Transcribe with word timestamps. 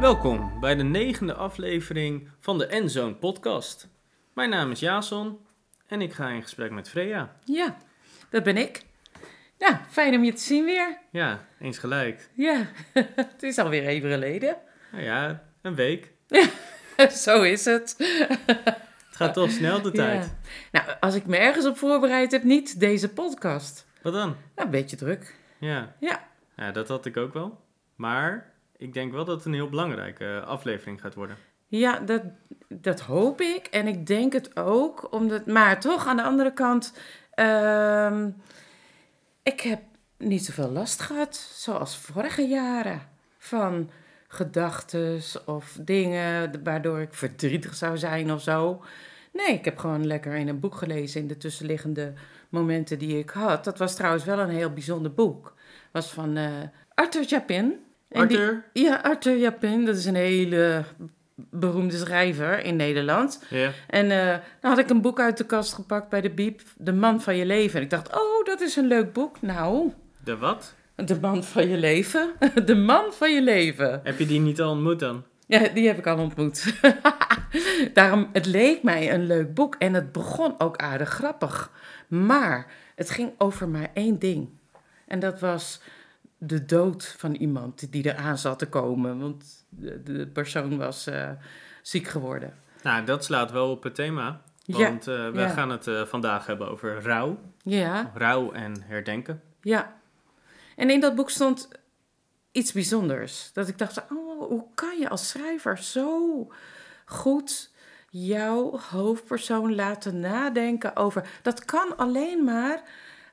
Welkom 0.00 0.60
bij 0.60 0.74
de 0.74 0.82
negende 0.82 1.34
aflevering 1.34 2.28
van 2.40 2.58
de 2.58 2.66
Endzone 2.66 3.14
podcast. 3.14 3.88
Mijn 4.34 4.50
naam 4.50 4.70
is 4.70 4.80
Jason 4.80 5.38
en 5.86 6.00
ik 6.00 6.12
ga 6.12 6.28
in 6.28 6.42
gesprek 6.42 6.70
met 6.70 6.88
Freya. 6.88 7.36
Ja, 7.44 7.76
dat 8.30 8.42
ben 8.42 8.56
ik. 8.56 8.82
Ja, 9.56 9.86
fijn 9.90 10.14
om 10.14 10.24
je 10.24 10.32
te 10.32 10.42
zien 10.42 10.64
weer. 10.64 10.98
Ja, 11.10 11.46
eens 11.60 11.78
gelijk. 11.78 12.30
Ja, 12.34 12.66
het 13.14 13.42
is 13.42 13.58
alweer 13.58 13.86
even 13.86 14.10
geleden. 14.10 14.56
Nou 14.92 15.04
ja, 15.04 15.42
een 15.62 15.74
week. 15.74 16.12
Zo 17.24 17.42
is 17.42 17.64
het. 17.64 17.96
Gaat 19.18 19.34
toch 19.34 19.50
snel 19.50 19.82
de 19.82 19.90
tijd. 19.90 20.34
Ja. 20.72 20.82
Nou, 20.82 20.96
als 21.00 21.14
ik 21.14 21.26
me 21.26 21.36
ergens 21.36 21.66
op 21.66 21.76
voorbereid 21.76 22.32
heb, 22.32 22.42
niet 22.42 22.80
deze 22.80 23.08
podcast. 23.08 23.86
Wat 24.02 24.12
dan? 24.12 24.28
Nou, 24.28 24.36
een 24.54 24.70
beetje 24.70 24.96
druk. 24.96 25.34
Ja. 25.58 25.94
Ja. 26.00 26.28
ja, 26.56 26.72
dat 26.72 26.88
had 26.88 27.06
ik 27.06 27.16
ook 27.16 27.32
wel. 27.32 27.60
Maar 27.94 28.52
ik 28.76 28.94
denk 28.94 29.12
wel 29.12 29.24
dat 29.24 29.36
het 29.36 29.44
een 29.44 29.52
heel 29.52 29.68
belangrijke 29.68 30.42
aflevering 30.46 31.00
gaat 31.00 31.14
worden. 31.14 31.36
Ja, 31.66 31.98
dat, 31.98 32.22
dat 32.68 33.00
hoop 33.00 33.40
ik. 33.40 33.66
En 33.66 33.86
ik 33.86 34.06
denk 34.06 34.32
het 34.32 34.56
ook. 34.56 35.12
Omdat, 35.12 35.46
maar 35.46 35.80
toch, 35.80 36.06
aan 36.06 36.16
de 36.16 36.22
andere 36.22 36.52
kant... 36.52 36.92
ehm, 37.30 38.30
ik 39.42 39.60
heb 39.60 39.80
niet 40.16 40.44
zoveel 40.44 40.70
last 40.70 41.00
gehad, 41.00 41.36
zoals 41.36 41.96
vorige 41.96 42.42
jaren. 42.42 43.02
Van 43.38 43.90
gedachten 44.28 45.20
of 45.44 45.78
dingen 45.80 46.60
waardoor 46.64 47.00
ik 47.00 47.14
verdrietig 47.14 47.74
zou 47.74 47.98
zijn 47.98 48.32
of 48.32 48.42
zo. 48.42 48.82
Nee, 49.32 49.52
ik 49.56 49.64
heb 49.64 49.78
gewoon 49.78 50.06
lekker 50.06 50.34
in 50.34 50.48
een 50.48 50.60
boek 50.60 50.74
gelezen 50.74 51.20
in 51.20 51.26
de 51.26 51.36
tussenliggende 51.36 52.12
momenten 52.48 52.98
die 52.98 53.18
ik 53.18 53.30
had. 53.30 53.64
Dat 53.64 53.78
was 53.78 53.94
trouwens 53.94 54.24
wel 54.24 54.38
een 54.38 54.48
heel 54.50 54.72
bijzonder 54.72 55.12
boek. 55.14 55.54
was 55.90 56.10
van 56.10 56.36
eh, 56.36 56.46
Arthur 56.94 57.24
Japin. 57.24 57.74
Die- 58.08 58.18
Arthur? 58.20 58.64
ja, 58.72 59.00
Arthur 59.02 59.36
Japin, 59.36 59.84
dat 59.84 59.96
is 59.96 60.04
een 60.04 60.14
hele 60.14 60.84
beroemde 61.34 61.96
schrijver 61.96 62.64
in 62.64 62.76
Nederland. 62.76 63.44
Ja. 63.50 63.70
En 63.86 64.10
eh, 64.10 64.36
dan 64.60 64.70
had 64.70 64.78
ik 64.78 64.90
een 64.90 65.00
boek 65.00 65.20
uit 65.20 65.36
de 65.36 65.44
kast 65.46 65.72
gepakt 65.72 66.08
bij 66.08 66.20
de 66.20 66.30
Biep, 66.30 66.60
De 66.76 66.92
Man 66.92 67.20
van 67.20 67.36
Je 67.36 67.46
Leven. 67.46 67.76
En 67.78 67.84
ik 67.84 67.90
dacht, 67.90 68.14
oh, 68.16 68.44
dat 68.44 68.60
is 68.60 68.76
een 68.76 68.86
leuk 68.86 69.12
boek. 69.12 69.40
Nou, 69.40 69.92
De 70.24 70.36
wat? 70.36 70.74
De 71.04 71.20
Man 71.20 71.44
van 71.44 71.68
Je 71.68 71.76
Leven. 71.76 72.32
De 72.64 72.74
Man 72.74 73.12
van 73.12 73.34
Je 73.34 73.42
Leven. 73.42 74.00
Heb 74.04 74.18
je 74.18 74.26
die 74.26 74.40
niet 74.40 74.60
al 74.60 74.70
ontmoet 74.70 74.98
dan? 74.98 75.24
Ja, 75.46 75.68
die 75.68 75.86
heb 75.86 75.98
ik 75.98 76.06
al 76.06 76.18
ontmoet. 76.18 76.74
Daarom, 77.94 78.28
het 78.32 78.46
leek 78.46 78.82
mij 78.82 79.14
een 79.14 79.26
leuk 79.26 79.54
boek 79.54 79.74
en 79.74 79.94
het 79.94 80.12
begon 80.12 80.54
ook 80.60 80.76
aardig 80.76 81.08
grappig. 81.08 81.70
Maar 82.08 82.66
het 82.94 83.10
ging 83.10 83.32
over 83.38 83.68
maar 83.68 83.90
één 83.94 84.18
ding. 84.18 84.48
En 85.06 85.18
dat 85.18 85.40
was 85.40 85.80
de 86.38 86.64
dood 86.64 87.14
van 87.18 87.34
iemand 87.34 87.92
die 87.92 88.04
eraan 88.04 88.38
zat 88.38 88.58
te 88.58 88.68
komen. 88.68 89.18
Want 89.18 89.66
de, 89.68 90.28
persoon 90.32 90.76
was 90.76 91.06
eh, 91.06 91.30
ziek 91.82 92.06
geworden. 92.06 92.54
Nou, 92.82 93.04
dat 93.04 93.24
slaat 93.24 93.50
wel 93.50 93.70
op 93.70 93.82
het 93.82 93.94
thema. 93.94 94.40
Ja, 94.62 94.78
Want 94.78 95.06
eh, 95.06 95.30
we 95.30 95.40
ja. 95.40 95.48
gaan 95.48 95.70
het 95.70 95.86
eh, 95.86 96.02
vandaag 96.02 96.46
hebben 96.46 96.68
over 96.68 97.02
rouw. 97.02 97.38
Ja, 97.62 98.10
Rouw 98.14 98.52
en 98.52 98.82
herdenken. 98.82 99.42
ja. 99.62 99.96
En 100.78 100.90
in 100.90 101.00
dat 101.00 101.14
boek 101.14 101.30
stond 101.30 101.68
iets 102.52 102.72
bijzonders. 102.72 103.50
Dat 103.52 103.68
ik 103.68 103.78
dacht, 103.78 103.98
oh, 103.98 104.48
hoe 104.48 104.66
kan 104.74 104.98
je 104.98 105.08
als 105.08 105.28
schrijver 105.28 105.78
zo 105.78 106.46
goed 107.04 107.70
jouw 108.10 108.78
hoofdpersoon 108.78 109.74
laten 109.74 110.20
nadenken 110.20 110.96
over... 110.96 111.28
Dat 111.42 111.64
kan 111.64 111.96
alleen 111.96 112.44
maar 112.44 112.82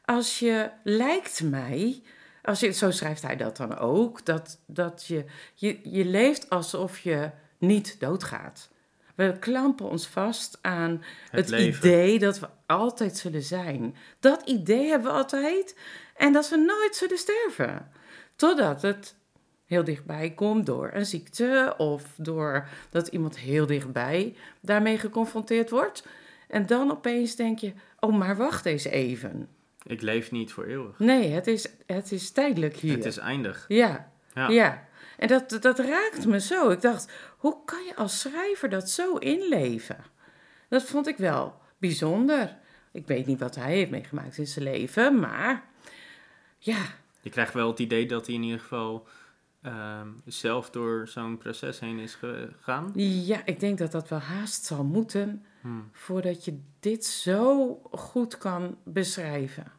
als 0.06 0.40
je, 0.40 0.70
lijkt 0.84 1.44
mij... 1.44 2.04
Als 2.42 2.60
je, 2.60 2.72
zo 2.72 2.92
schrijft 2.92 3.22
hij 3.22 3.36
dat 3.36 3.58
dan 3.58 3.78
ook, 3.78 4.26
dat, 4.26 4.60
dat 4.66 5.06
je, 5.06 5.26
je, 5.54 5.80
je 5.84 6.06
leeft 6.06 6.50
alsof 6.50 7.00
je 7.00 7.30
niet 7.58 8.00
doodgaat. 8.00 8.70
We 9.16 9.38
klampen 9.40 9.90
ons 9.90 10.08
vast 10.08 10.60
aan 10.62 11.04
het, 11.30 11.50
idee 11.50 12.20
dat 12.20 12.40
we 12.40 12.48
altijd 12.66 13.18
zullen 13.18 13.42
zijn. 13.42 13.96
Dat 14.20 14.42
idee 14.50 14.90
hebben 14.90 15.12
we 15.12 15.18
altijd 15.18 15.78
en 16.16 16.34
dat 16.34 16.50
we 16.50 16.56
nooit 16.58 16.96
zullen 16.96 17.18
sterven. 17.18 17.92
Totdat 18.36 18.82
het 18.82 19.16
heel 19.66 19.84
dichtbij 19.84 20.32
komt 20.32 20.66
door 20.66 20.90
een 20.94 21.06
ziekte 21.06 21.74
of 21.78 22.04
door 22.18 22.68
dat 22.90 23.08
iemand 23.08 23.38
heel 23.38 23.66
dichtbij 23.66 24.36
daarmee 24.62 24.98
geconfronteerd 24.98 25.70
wordt. 25.70 26.06
En 26.48 26.66
dan 26.66 26.92
opeens 26.92 27.36
denk 27.36 27.60
je, 27.60 27.74
oh 28.00 28.18
maar 28.18 28.38
wacht 28.38 28.66
eens 28.66 28.84
even. 28.84 29.48
Ik 29.84 30.02
leef 30.02 30.32
niet 30.32 30.52
voor 30.52 30.66
eeuwig. 30.66 31.00
Nee, 31.00 31.30
het 31.30 31.48
is, 31.48 31.68
het 31.86 32.12
is 32.12 32.32
tijdelijk 32.32 32.76
hier. 32.76 32.96
Het 32.96 33.06
is 33.06 33.18
eindig. 33.18 33.66
Ja, 33.68 34.12
Ja. 34.34 34.50
ja. 34.50 34.88
En 35.18 35.28
dat, 35.28 35.58
dat 35.62 35.80
raakt 35.80 36.26
me 36.26 36.40
zo. 36.40 36.70
Ik 36.70 36.82
dacht, 36.82 37.12
hoe 37.38 37.58
kan 37.66 37.84
je 37.84 37.96
als 37.96 38.20
schrijver 38.20 38.70
dat 38.70 38.90
zo 38.90 39.16
inleven? 39.16 39.98
Dat 40.70 40.84
vond 40.84 41.08
ik 41.08 41.18
wel 41.18 41.62
bijzonder. 41.78 42.58
Ik 42.92 43.08
weet 43.08 43.26
niet 43.26 43.40
wat 43.40 43.56
hij 43.56 43.76
heeft 43.76 43.92
meegemaakt 43.92 44.38
in 44.38 44.48
zijn 44.48 44.66
leven, 44.66 45.20
maar 45.20 45.64
ja, 46.58 46.78
Je 47.22 47.30
krijgt 47.30 47.54
wel 47.54 47.68
het 47.68 47.80
idee 47.80 48.06
dat 48.06 48.26
hij 48.26 48.36
in 48.36 48.44
ieder 48.44 48.60
geval 48.60 49.08
ehm, 49.62 50.08
zelf 50.26 50.70
door 50.70 51.08
zo'n 51.08 51.38
proces 51.38 51.80
heen 51.80 52.00
is 52.00 52.16
gegaan. 52.16 52.92
ja, 53.26 53.42
ik 53.46 53.60
denk 53.60 53.78
dat 53.78 53.92
dat 53.92 54.10
wel 54.10 54.20
haast 54.20 54.66
zal 54.66 54.84
moeten 54.84 55.46
Hmm. 55.62 55.90
voordat 55.92 56.46
je 56.46 56.60
dit 56.80 57.06
zo 57.06 57.74
goed 57.92 58.38
kan 58.38 58.78
beschrijven. 58.84 59.72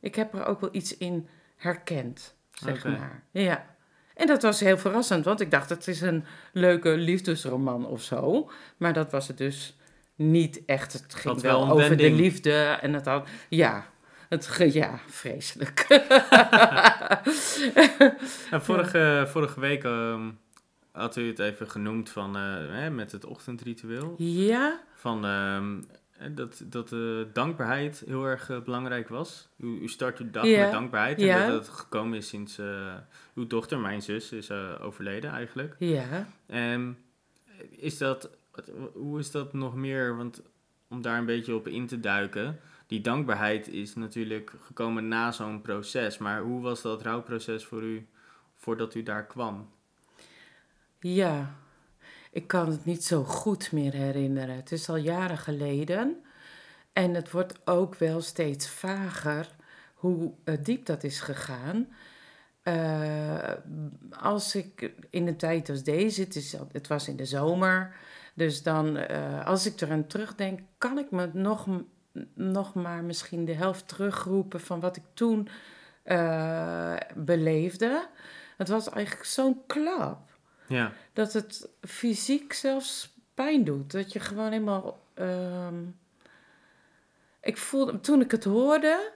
Ik 0.00 0.14
heb 0.14 0.34
er 0.34 0.44
ook 0.44 0.60
wel 0.60 0.68
iets 0.72 0.96
in 0.96 1.28
herkend, 1.56 2.34
zeg 2.52 2.84
maar. 2.84 3.22
Ja. 3.30 3.71
En 4.14 4.26
dat 4.26 4.42
was 4.42 4.60
heel 4.60 4.78
verrassend, 4.78 5.24
want 5.24 5.40
ik 5.40 5.50
dacht 5.50 5.68
het 5.68 5.88
is 5.88 6.00
een 6.00 6.24
leuke 6.52 6.88
liefdesroman 6.88 7.86
of 7.86 8.02
zo. 8.02 8.50
Maar 8.76 8.92
dat 8.92 9.10
was 9.12 9.28
het 9.28 9.38
dus 9.38 9.76
niet 10.14 10.62
echt. 10.66 10.92
Het 10.92 11.14
ging 11.14 11.40
wel 11.40 11.62
over 11.62 11.88
wending. 11.88 12.16
de 12.16 12.22
liefde 12.22 12.78
en 12.80 12.92
het 12.92 13.06
had... 13.06 13.28
Ja, 13.48 13.86
het, 14.28 14.72
ja 14.72 15.00
vreselijk. 15.06 15.86
Vorige, 18.68 19.26
vorige 19.28 19.60
week 19.60 19.84
ehm, 19.84 20.30
had 20.92 21.16
u 21.16 21.26
het 21.26 21.38
even 21.38 21.70
genoemd 21.70 22.10
van, 22.10 22.36
eh, 22.36 22.42
hè, 22.70 22.90
met 22.90 23.12
het 23.12 23.24
ochtendritueel. 23.24 24.14
ja, 24.18 24.80
Van, 24.94 25.24
ehm, 25.24 25.80
dat 26.30 26.62
dat 26.66 26.88
de 26.88 27.28
dankbaarheid 27.32 28.02
heel 28.06 28.24
erg 28.24 28.50
eh, 28.50 28.60
belangrijk 28.60 29.08
was. 29.08 29.48
U, 29.56 29.80
u 29.80 29.88
start 29.88 30.18
uw 30.18 30.30
dag 30.30 30.44
met 30.44 30.70
dankbaarheid. 30.70 31.20
En 31.20 31.50
dat 31.50 31.66
het 31.66 31.74
gekomen 31.74 32.18
is 32.18 32.28
sinds 32.28 32.58
eh, 32.58 32.94
uw 33.34 33.46
dochter, 33.46 33.78
mijn 33.78 34.02
zus, 34.02 34.32
is 34.32 34.48
eh, 34.48 34.74
overleden 34.80 35.30
eigenlijk. 35.30 35.74
ja. 35.78 36.26
En 36.46 36.98
is 37.70 37.98
dat, 37.98 38.30
hoe 38.92 39.18
is 39.18 39.30
dat 39.30 39.52
nog 39.52 39.74
meer? 39.74 40.16
Want 40.16 40.42
om 40.88 41.02
daar 41.02 41.18
een 41.18 41.26
beetje 41.26 41.54
op 41.54 41.68
in 41.68 41.86
te 41.86 42.00
duiken. 42.00 42.60
Die 42.86 43.00
dankbaarheid 43.00 43.68
is 43.68 43.94
natuurlijk 43.94 44.52
gekomen 44.60 45.08
na 45.08 45.32
zo'n 45.32 45.60
proces. 45.60 46.18
Maar 46.18 46.40
hoe 46.40 46.62
was 46.62 46.82
dat 46.82 47.02
rouwproces 47.02 47.64
voor 47.64 47.82
u 47.82 48.06
voordat 48.56 48.94
u 48.94 49.02
daar 49.02 49.26
kwam? 49.26 49.68
Ja, 51.00 51.54
ik 52.32 52.46
kan 52.46 52.70
het 52.70 52.84
niet 52.84 53.04
zo 53.04 53.24
goed 53.24 53.72
meer 53.72 53.92
herinneren. 53.92 54.56
Het 54.56 54.72
is 54.72 54.88
al 54.88 54.96
jaren 54.96 55.38
geleden. 55.38 56.24
En 56.92 57.14
het 57.14 57.30
wordt 57.30 57.60
ook 57.64 57.94
wel 57.94 58.20
steeds 58.20 58.68
vager 58.68 59.48
hoe 59.94 60.32
eh, 60.44 60.54
diep 60.62 60.86
dat 60.86 61.04
is 61.04 61.20
gegaan. 61.20 61.88
Eh, 62.62 63.52
als 64.10 64.54
ik 64.54 64.92
in 65.10 65.26
een 65.26 65.36
tijd 65.36 65.68
als 65.68 65.82
deze, 65.82 66.20
het, 66.20 66.36
is, 66.36 66.56
het 66.72 66.86
was 66.86 67.08
in 67.08 67.16
de 67.16 67.24
zomer, 67.24 67.94
dus 68.34 68.62
dan, 68.62 68.96
eh, 68.96 69.46
als 69.46 69.66
ik 69.66 69.80
eraan 69.80 70.06
terugdenk, 70.06 70.60
kan 70.78 70.98
ik 70.98 71.10
me 71.10 71.30
nog, 71.32 71.66
nog 72.34 72.74
maar 72.74 73.04
misschien 73.04 73.44
de 73.44 73.54
helft 73.54 73.88
terugroepen 73.88 74.60
van 74.60 74.80
wat 74.80 74.96
ik 74.96 75.04
toen 75.14 75.48
beleefde. 77.14 78.08
Het 78.56 78.68
was 78.68 78.88
eigenlijk 78.88 79.26
zo'n 79.26 79.62
klap 79.66 80.31
Ja, 80.66 80.92
dat 81.12 81.32
het 81.32 81.68
fysiek 81.80 82.52
zelfs 82.52 83.14
pijn 83.34 83.64
doet. 83.64 83.92
Dat 83.92 84.12
je 84.12 84.20
gewoon 84.20 84.52
helemaal. 84.52 85.00
ehm, 85.14 85.74
ik 87.42 87.56
voelde, 87.56 88.00
toen 88.00 88.20
ik 88.20 88.30
het 88.30 88.44
hoorde, 88.44 89.12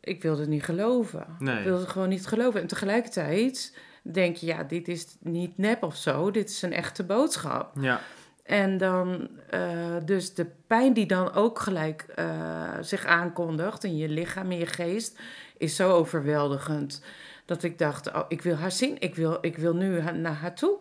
ik 0.00 0.22
wilde 0.22 0.40
het 0.40 0.50
niet 0.50 0.64
geloven. 0.64 1.36
Nee. 1.38 1.58
Ik 1.58 1.64
wilde 1.64 1.80
het 1.80 1.90
gewoon 1.90 2.08
niet 2.08 2.26
geloven. 2.26 2.60
En 2.60 2.66
tegelijkertijd 2.66 3.78
denk 4.02 4.36
je, 4.36 4.46
ja, 4.46 4.62
dit 4.62 4.88
is 4.88 5.16
niet 5.20 5.58
nep 5.58 5.82
of 5.82 5.96
zo. 5.96 6.30
Dit 6.30 6.48
is 6.50 6.62
een 6.62 6.72
echte 6.72 7.04
boodschap. 7.04 7.76
ja, 7.80 8.00
En 8.42 8.78
dan, 8.78 9.28
eh, 9.50 9.96
dus 10.04 10.34
de 10.34 10.46
pijn 10.66 10.92
die 10.92 11.06
dan 11.06 11.32
ook 11.32 11.58
gelijk 11.58 12.02
eh, 12.14 12.70
zich 12.80 13.04
aankondigt 13.04 13.84
in 13.84 13.96
je 13.96 14.08
lichaam, 14.08 14.50
in 14.50 14.58
je 14.58 14.66
geest, 14.66 15.18
is 15.58 15.76
zo 15.76 15.90
overweldigend. 15.92 17.04
Dat 17.52 17.62
ik 17.62 17.78
dacht, 17.78 18.12
oh, 18.12 18.24
ik 18.28 18.42
wil 18.42 18.54
haar 18.54 18.72
zien, 18.72 18.96
ik 19.00 19.14
wil, 19.14 19.38
ik 19.40 19.56
wil 19.56 19.74
nu 19.74 20.00
naar 20.12 20.32
haar 20.34 20.54
toe. 20.54 20.78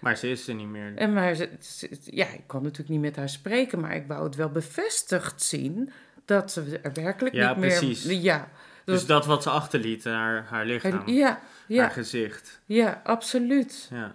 Maar 0.00 0.16
ze 0.16 0.28
is 0.30 0.48
er 0.48 0.54
niet 0.54 0.68
meer. 0.68 0.96
En 0.96 1.12
maar 1.12 1.34
ze, 1.34 1.48
ze- 1.60 1.98
ja, 2.04 2.26
ik 2.26 2.42
kon 2.46 2.62
natuurlijk 2.62 2.88
niet 2.90 3.00
met 3.00 3.16
haar 3.16 3.28
spreken, 3.28 3.80
maar 3.80 3.94
ik 3.96 4.06
wou 4.06 4.24
het 4.24 4.34
wel 4.34 4.48
bevestigd 4.50 5.42
zien 5.42 5.90
dat 6.24 6.52
ze 6.52 6.78
er 6.82 6.92
werkelijk 6.92 7.34
Ja, 7.34 7.48
niet 7.48 7.56
meer... 7.58 7.78
precies. 7.78 8.04
Ja, 8.22 8.48
Dus 8.84 9.06
dat 9.06 9.26
wat 9.26 9.42
ze 9.42 9.50
achterliet, 9.50 10.04
haar, 10.04 10.44
haar 10.44 10.64
lichaam, 10.64 11.02
En- 11.06 11.14
ja, 11.14 11.26
haar 11.28 11.40
ja, 11.66 11.88
gezicht. 11.88 12.60
ja, 12.66 13.00
absoluut. 13.04 13.88
Ja. 13.90 14.14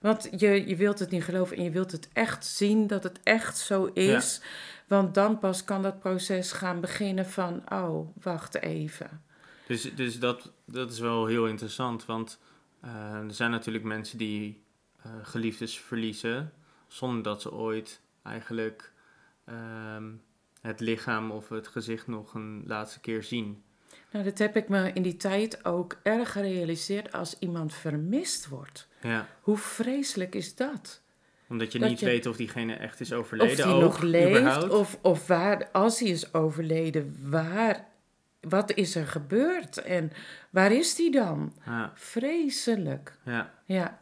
Want 0.00 0.28
je, 0.36 0.68
je 0.68 0.76
wilt 0.76 0.98
het 0.98 1.10
niet 1.10 1.24
geloven 1.24 1.56
en 1.56 1.62
je 1.64 1.70
wilt 1.70 1.92
het 1.92 2.08
echt 2.12 2.44
zien 2.46 2.86
dat 2.86 3.02
het 3.02 3.18
echt 3.22 3.58
zo 3.58 3.84
is. 3.84 4.40
Want 4.86 5.14
dan 5.14 5.38
pas 5.38 5.64
kan 5.64 5.82
dat 5.82 5.98
proces 6.00 6.52
gaan 6.52 6.80
beginnen 6.80 7.26
van, 7.26 7.62
oh, 7.72 8.16
wacht 8.22 8.54
even. 8.62 9.22
Dus, 9.70 9.94
dus 9.94 10.18
dat, 10.18 10.52
dat 10.64 10.90
is 10.90 10.98
wel 10.98 11.26
heel 11.26 11.46
interessant, 11.46 12.06
want 12.06 12.38
eh, 12.80 12.90
er 13.14 13.32
zijn 13.34 13.50
natuurlijk 13.50 13.84
mensen 13.84 14.18
die 14.18 14.62
eh, 15.02 15.10
geliefdes 15.22 15.78
verliezen 15.78 16.52
zonder 16.86 17.22
dat 17.22 17.42
ze 17.42 17.52
ooit 17.52 18.00
eigenlijk 18.22 18.92
ehm, 19.44 20.04
het 20.60 20.80
lichaam 20.80 21.30
of 21.30 21.48
het 21.48 21.68
gezicht 21.68 22.06
nog 22.06 22.34
een 22.34 22.62
laatste 22.66 23.00
keer 23.00 23.22
zien. 23.22 23.62
Nou, 24.12 24.24
dat 24.24 24.38
heb 24.38 24.56
ik 24.56 24.68
me 24.68 24.92
in 24.92 25.02
die 25.02 25.16
tijd 25.16 25.64
ook 25.64 25.96
erg 26.02 26.32
gerealiseerd 26.32 27.12
als 27.12 27.36
iemand 27.38 27.74
vermist 27.74 28.48
wordt. 28.48 28.88
Ja, 29.02 29.28
Hoe 29.40 29.56
vreselijk 29.56 30.34
is 30.34 30.54
dat? 30.54 31.02
omdat 31.48 31.72
je 31.72 31.78
Dat 31.78 31.88
niet 31.88 32.00
je- 32.00 32.06
weet 32.06 32.26
of 32.26 32.36
diegene 32.36 32.74
echt 32.74 33.00
is 33.00 33.12
Of 33.12 33.18
overleden 33.18 33.56
die 33.56 33.74
ook, 33.74 33.80
nog 33.80 34.00
leeft, 34.00 34.38
überhaupt. 34.40 34.72
of, 34.72 34.98
of 35.02 35.26
waar, 35.26 35.68
als 35.72 36.00
hij 36.00 36.08
is 36.08 36.34
overleden, 36.34 37.16
waar, 37.30 37.88
wat 38.40 38.72
is 38.74 38.94
er 38.94 39.06
gebeurd 39.06 39.76
en 39.78 40.12
waar 40.50 40.72
is 40.72 40.94
die 40.94 41.10
dan? 41.10 41.54
Ja, 41.66 41.92
Vreselijk. 41.94 43.12
ja. 43.24 43.52
Ja, 43.64 43.98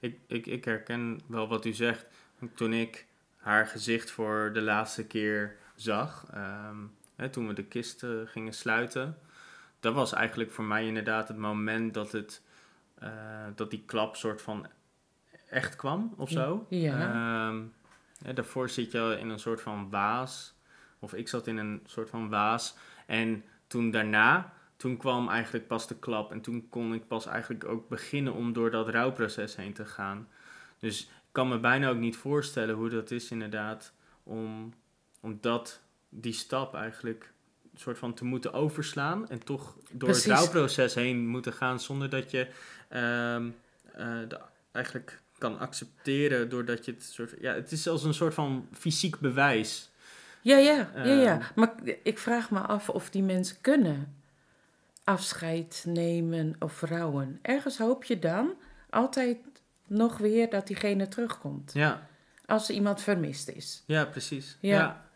Ik, 0.00 0.18
ik, 0.26 0.46
ik 0.46 0.64
herken 0.64 1.20
wel 1.26 1.48
wat 1.48 1.64
u 1.64 1.72
zegt. 1.72 2.06
Toen 2.54 2.72
ik 2.72 3.06
haar 3.36 3.66
gezicht 3.66 4.10
voor 4.10 4.50
de 4.52 4.60
laatste 4.60 5.06
keer 5.06 5.56
zag, 5.74 6.26
ehm, 6.32 6.76
hè, 7.16 7.28
toen 7.28 7.46
we 7.46 7.52
de 7.54 7.64
kist 7.64 8.02
eh, 8.02 8.10
gingen 8.24 8.52
sluiten, 8.52 9.18
dat 9.80 9.94
was 9.94 10.12
eigenlijk 10.12 10.50
voor 10.50 10.64
mij 10.64 10.86
inderdaad 10.86 11.28
het 11.28 11.36
moment 11.36 11.94
dat, 11.94 12.12
het, 12.12 12.42
eh, 12.98 13.10
dat 13.54 13.70
die 13.70 13.82
klap 13.86 14.16
soort 14.16 14.42
van 14.42 14.66
echt 15.50 15.76
kwam 15.76 16.14
of 16.16 16.30
zo. 16.30 16.66
Ja. 16.68 17.00
Ehm, 17.00 17.62
hè, 18.24 18.32
daarvoor 18.32 18.68
zit 18.68 18.92
je 18.92 19.16
in 19.20 19.28
een 19.28 19.38
soort 19.38 19.60
van 19.60 19.90
waas, 19.90 20.54
of 20.98 21.14
ik 21.14 21.28
zat 21.28 21.46
in 21.46 21.56
een 21.56 21.80
soort 21.86 22.10
van 22.10 22.28
waas. 22.28 22.76
En 23.06 23.44
toen 23.72 23.90
daarna, 23.90 24.52
toen 24.76 24.96
kwam 24.96 25.28
eigenlijk 25.28 25.66
pas 25.66 25.86
de 25.88 25.94
klap. 25.98 26.30
En 26.32 26.40
toen 26.40 26.68
kon 26.68 26.94
ik 26.94 27.06
pas 27.06 27.26
eigenlijk 27.26 27.64
ook 27.64 27.88
beginnen 27.88 28.32
om 28.32 28.52
door 28.52 28.70
dat 28.70 28.88
rouwproces 28.88 29.56
heen 29.56 29.72
te 29.72 29.84
gaan. 29.84 30.28
Dus 30.78 31.00
ik 31.02 31.08
kan 31.32 31.48
me 31.48 31.58
bijna 31.58 31.88
ook 31.88 31.96
niet 31.98 32.16
voorstellen 32.16 32.74
hoe 32.74 32.88
dat 32.88 33.10
is 33.10 33.30
inderdaad 33.30 33.92
om, 34.22 34.72
om 35.20 35.38
dat, 35.40 35.80
die 36.08 36.32
stap 36.32 36.74
eigenlijk 36.74 37.32
een 37.72 37.78
soort 37.80 37.98
van 37.98 38.14
te 38.14 38.24
moeten 38.24 38.52
overslaan. 38.52 39.28
En 39.28 39.44
toch 39.44 39.76
door 39.90 40.08
Precies. 40.08 40.24
het 40.24 40.32
rouwproces 40.32 40.94
heen 40.94 41.26
moeten 41.26 41.52
gaan 41.52 41.80
zonder 41.80 42.10
dat 42.10 42.30
je 42.30 42.48
ehm, 42.88 43.48
eh, 43.92 44.18
de- 44.28 44.40
eigenlijk 44.72 45.20
kan 45.38 45.58
accepteren 45.58 46.48
doordat 46.48 46.84
je 46.84 46.92
het 46.92 47.02
soort... 47.02 47.34
Ja, 47.40 47.54
het 47.54 47.72
is 47.72 47.88
als 47.88 48.04
een 48.04 48.14
soort 48.14 48.34
van 48.34 48.68
fysiek 48.72 49.18
bewijs. 49.18 49.90
Ja, 50.42 50.56
ja, 50.56 50.90
ja, 50.94 51.04
ja. 51.04 51.38
Ehm. 51.38 51.42
Maar 51.54 51.72
ik 52.02 52.18
vraag 52.18 52.50
me 52.50 52.60
af 52.60 52.88
of 52.88 53.10
die 53.10 53.22
mensen 53.22 53.56
kunnen 53.60 54.16
afscheid 55.04 55.84
nemen 55.86 56.54
of 56.58 56.80
rouwen. 56.80 57.38
Ergens 57.42 57.78
hoop 57.78 58.04
je 58.04 58.18
dan 58.18 58.54
altijd 58.90 59.36
nog 59.86 60.18
weer 60.18 60.50
dat 60.50 60.66
diegene 60.66 61.08
terugkomt. 61.08 61.72
Ja, 61.72 62.06
Als 62.46 62.70
iemand 62.70 63.02
vermist 63.02 63.48
is. 63.48 63.82
ja 63.86 64.04
precies. 64.04 64.56
Ja. 64.60 65.10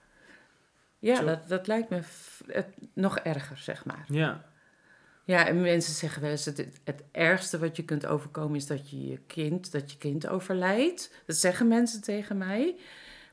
Ja, 0.98 1.20
dat, 1.20 1.48
dat 1.48 1.66
lijkt 1.66 1.88
me 1.90 2.00
het, 2.46 2.66
nog 2.92 3.18
erger, 3.18 3.56
zeg 3.58 3.84
maar. 3.84 4.04
ja. 4.08 4.44
Ja, 5.24 5.46
en 5.46 5.60
mensen 5.60 5.94
zeggen 5.94 6.22
wel 6.22 6.30
eens, 6.30 6.44
het, 6.44 6.66
het 6.84 7.02
ergste 7.12 7.58
wat 7.58 7.76
je 7.76 7.84
kunt 7.84 8.06
overkomen 8.06 8.56
is 8.56 8.66
dat 8.66 8.90
je 8.90 9.06
je 9.08 9.18
kind, 9.26 9.72
dat 9.72 9.92
je 9.92 9.98
kind 9.98 10.26
overlijdt. 10.28 11.14
Dat 11.26 11.36
zeggen 11.36 11.68
mensen 11.68 12.02
tegen 12.02 12.38
mij. 12.38 12.76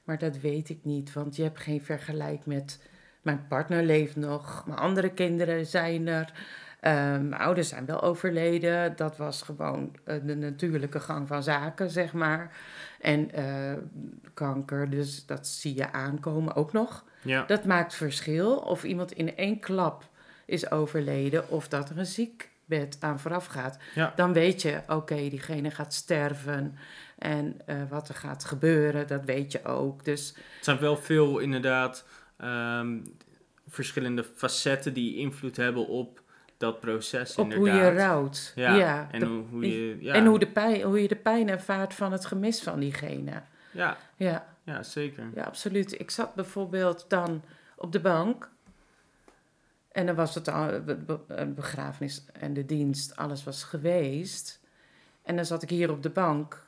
Maar 0.04 0.18
dat 0.18 0.38
weet 0.40 0.70
ik 0.70 0.80
niet, 0.84 1.14
want 1.14 1.36
je 1.36 1.44
hebt 1.44 1.60
geen 1.60 1.82
vergelijk 1.84 2.46
met... 2.46 2.80
Mijn 3.22 3.48
partner 3.48 3.84
leeft 3.84 4.16
nog, 4.16 4.64
mijn 4.66 4.80
andere 4.80 5.10
kinderen 5.14 5.66
zijn 5.66 6.08
er. 6.08 6.34
eh, 6.80 6.92
mijn 6.94 7.34
ouders 7.34 7.70
zijn 7.70 7.86
wel 7.86 8.02
overleden. 8.02 8.96
Dat 8.96 9.18
was 9.18 9.42
gewoon 9.42 9.96
eh, 10.06 10.16
de 10.24 10.36
natuurlijke 10.36 11.00
gang 11.00 11.28
van 11.28 11.44
zaken, 11.44 11.90
zeg 11.90 12.14
maar. 12.14 12.52
En 13.02 13.32
eh, 13.32 13.74
kanker, 14.34 14.90
dus 14.90 15.26
dat 15.26 15.48
zie 15.48 15.76
je 15.76 15.92
aankomen 15.92 16.56
ook 16.56 16.72
nog. 16.74 17.04
ja. 17.22 17.44
Dat 17.46 17.66
maakt 17.66 17.94
verschil 17.96 18.56
of 18.58 18.84
iemand 18.84 19.12
in 19.12 19.36
één 19.38 19.60
klap 19.60 20.10
is 20.46 20.72
overleden 20.72 21.50
of 21.50 21.68
dat 21.68 21.90
er 21.90 21.98
een 21.98 22.06
ziekbed 22.06 22.98
aan 23.00 23.20
vooraf 23.20 23.46
gaat. 23.46 23.78
Ja. 23.96 24.14
Dan 24.16 24.34
weet 24.34 24.62
je, 24.62 24.80
oké, 24.88 25.16
diegene 25.16 25.72
gaat 25.72 25.94
sterven 25.94 26.76
en 27.24 27.58
eh, 27.66 27.75
wat 27.90 28.10
er 28.10 28.16
gaat 28.16 28.46
gebeuren, 28.46 29.08
dat 29.08 29.25
weet 29.25 29.52
je 29.52 29.64
ook. 29.66 30.06
Dus 30.06 30.28
Het 30.56 30.66
zijn 30.66 30.80
wel 30.80 30.98
veel 30.98 31.40
inderdaad 31.40 32.06
ehm, 32.38 33.00
verschillende 33.68 34.24
facetten 34.24 34.94
die 34.94 35.16
invloed 35.18 35.58
hebben 35.58 35.88
op 35.88 36.22
dat 36.58 36.80
proces 36.80 37.36
op 37.36 37.44
inderdaad. 37.52 37.68
hoe 37.68 37.92
je 37.92 37.98
rouwt. 37.98 38.52
Ja, 38.56 38.75
Ja, 38.75 39.08
en 39.12 39.20
de- 39.20 39.25
hoe, 39.25 39.68
je... 39.70 39.98
Ja, 40.00 40.14
en 40.14 40.25
hoe, 40.25 40.40
de 40.40 40.48
pijn, 40.48 40.81
hoe 40.81 41.02
je 41.02 41.08
de 41.08 41.16
pijn 41.16 41.50
ervaart 41.50 41.94
van 41.94 42.12
het 42.12 42.25
gemis 42.25 42.62
van 42.62 42.80
diegene. 42.80 43.42
Ja, 43.72 43.98
Ja, 44.16 44.46
ja, 44.64 44.84
zeker. 44.84 45.30
ja, 45.36 45.44
absoluut. 45.44 46.00
Ik 46.00 46.12
zat 46.12 46.36
bijvoorbeeld 46.36 47.06
dan 47.08 47.44
op 47.75 47.92
de 47.92 48.00
bank. 48.00 48.52
En 49.92 50.06
dan 50.06 50.16
was 50.16 50.36
het 50.36 50.48
al, 50.48 50.81
be- 50.84 51.20
een 51.28 51.54
begrafenis 51.54 52.25
en 52.34 52.54
de 52.54 52.66
dienst, 52.66 53.16
alles 53.16 53.44
was 53.44 53.64
geweest. 53.64 54.60
En 55.24 55.36
dan 55.36 55.46
zat 55.46 55.64
ik 55.64 55.70
hier 55.70 55.92
op 55.92 56.04
de 56.04 56.10
bank 56.10 56.66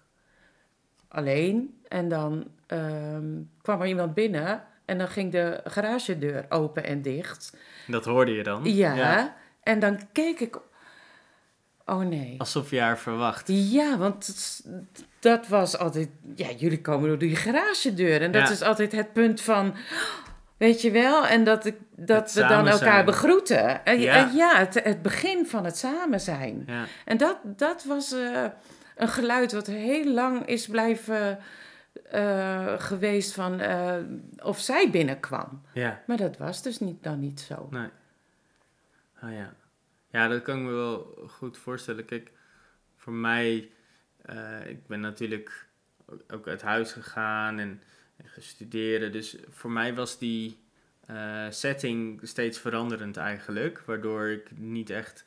alleen. 1.15 1.79
En 1.87 2.09
dan 2.09 2.47
ehm, 2.67 3.25
kwam 3.61 3.81
er 3.81 3.87
iemand 3.87 4.13
binnen 4.13 4.63
en 4.85 4.97
dan 4.97 5.07
ging 5.07 5.31
de 5.31 5.61
garagedeur 5.63 6.45
open 6.49 6.83
en 6.83 7.01
dicht. 7.01 7.57
Dat 7.87 8.05
hoorde 8.05 8.31
je 8.31 8.43
dan. 8.43 8.61
Ja, 8.63 9.35
en 9.63 9.79
dan 9.79 9.99
keek 10.11 10.39
ik. 10.39 10.57
Oh 11.85 11.99
nee. 11.99 12.35
Alsof 12.37 12.69
je 12.69 12.79
haar 12.79 12.97
verwacht. 12.97 13.47
Ja, 13.47 13.97
want 13.97 14.35
dat 15.19 15.47
was 15.47 15.77
altijd. 15.77 16.09
Ja, 16.35 16.47
jullie 16.57 16.81
komen 16.81 17.07
door 17.07 17.17
die 17.17 17.35
garagedeur. 17.35 18.21
En 18.21 18.31
dat 18.31 18.47
Ja. 18.47 18.53
is 18.53 18.61
altijd 18.61 18.91
het 18.91 19.13
punt 19.13 19.41
van. 19.41 19.73
Weet 20.57 20.81
je 20.81 20.91
wel? 20.91 21.25
En 21.27 21.43
dat, 21.43 21.65
ik, 21.65 21.75
dat 21.95 22.33
we 22.33 22.39
dan 22.41 22.67
elkaar 22.67 22.77
zijn. 22.77 23.05
begroeten. 23.05 23.85
En, 23.85 23.99
Ja. 23.99 24.13
en 24.13 24.35
ja, 24.35 24.57
het, 24.57 24.83
het 24.83 25.01
begin 25.01 25.45
van 25.47 25.65
het 25.65 25.77
samen 25.77 26.19
zijn. 26.19 26.63
Ja, 26.67 26.83
En 27.05 27.17
dat, 27.17 27.37
dat 27.43 27.83
was 27.83 28.11
eh, 28.13 28.45
een 28.95 29.07
geluid 29.07 29.51
wat 29.51 29.67
heel 29.67 30.13
lang 30.13 30.45
is 30.45 30.67
blijven 30.67 31.39
eh, 32.03 32.79
geweest 32.79 33.33
van 33.33 33.59
eh, 33.59 33.97
of 34.43 34.59
zij 34.59 34.91
binnenkwam. 34.91 35.61
ja. 35.73 36.03
Maar 36.07 36.17
dat 36.17 36.37
was 36.37 36.61
dus 36.61 36.79
niet, 36.79 37.03
dan 37.03 37.19
niet 37.19 37.39
zo. 37.39 37.67
Nee. 37.71 37.89
Oh 39.23 39.31
ja. 39.31 39.53
Ja, 40.09 40.27
dat 40.27 40.41
kan 40.41 40.57
ik 40.57 40.63
me 40.63 40.71
wel 40.71 41.27
goed 41.27 41.57
voorstellen. 41.57 42.05
Kijk, 42.05 42.31
voor 42.95 43.13
mij, 43.13 43.69
eh, 44.21 44.67
ik 44.69 44.87
ben 44.87 44.99
natuurlijk 44.99 45.67
ook, 46.05 46.21
ook 46.27 46.47
uit 46.47 46.61
huis 46.61 46.91
gegaan 46.91 47.59
en, 47.59 47.81
en 48.17 48.27
gestudeerd. 48.27 49.13
Dus 49.13 49.37
voor 49.49 49.71
mij 49.71 49.95
was 49.95 50.17
die 50.17 50.63
setting 51.49 52.19
steeds 52.23 52.59
veranderend 52.59 53.17
eigenlijk. 53.17 53.83
Waardoor 53.85 54.27
ik 54.27 54.57
niet 54.57 54.89
echt 54.89 55.25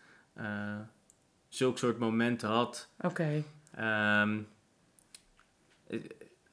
zulke 1.49 1.79
soort 1.79 1.99
momenten 1.99 2.49
had. 2.49 2.89
Oké. 3.01 3.43
Ehm, 3.79 4.41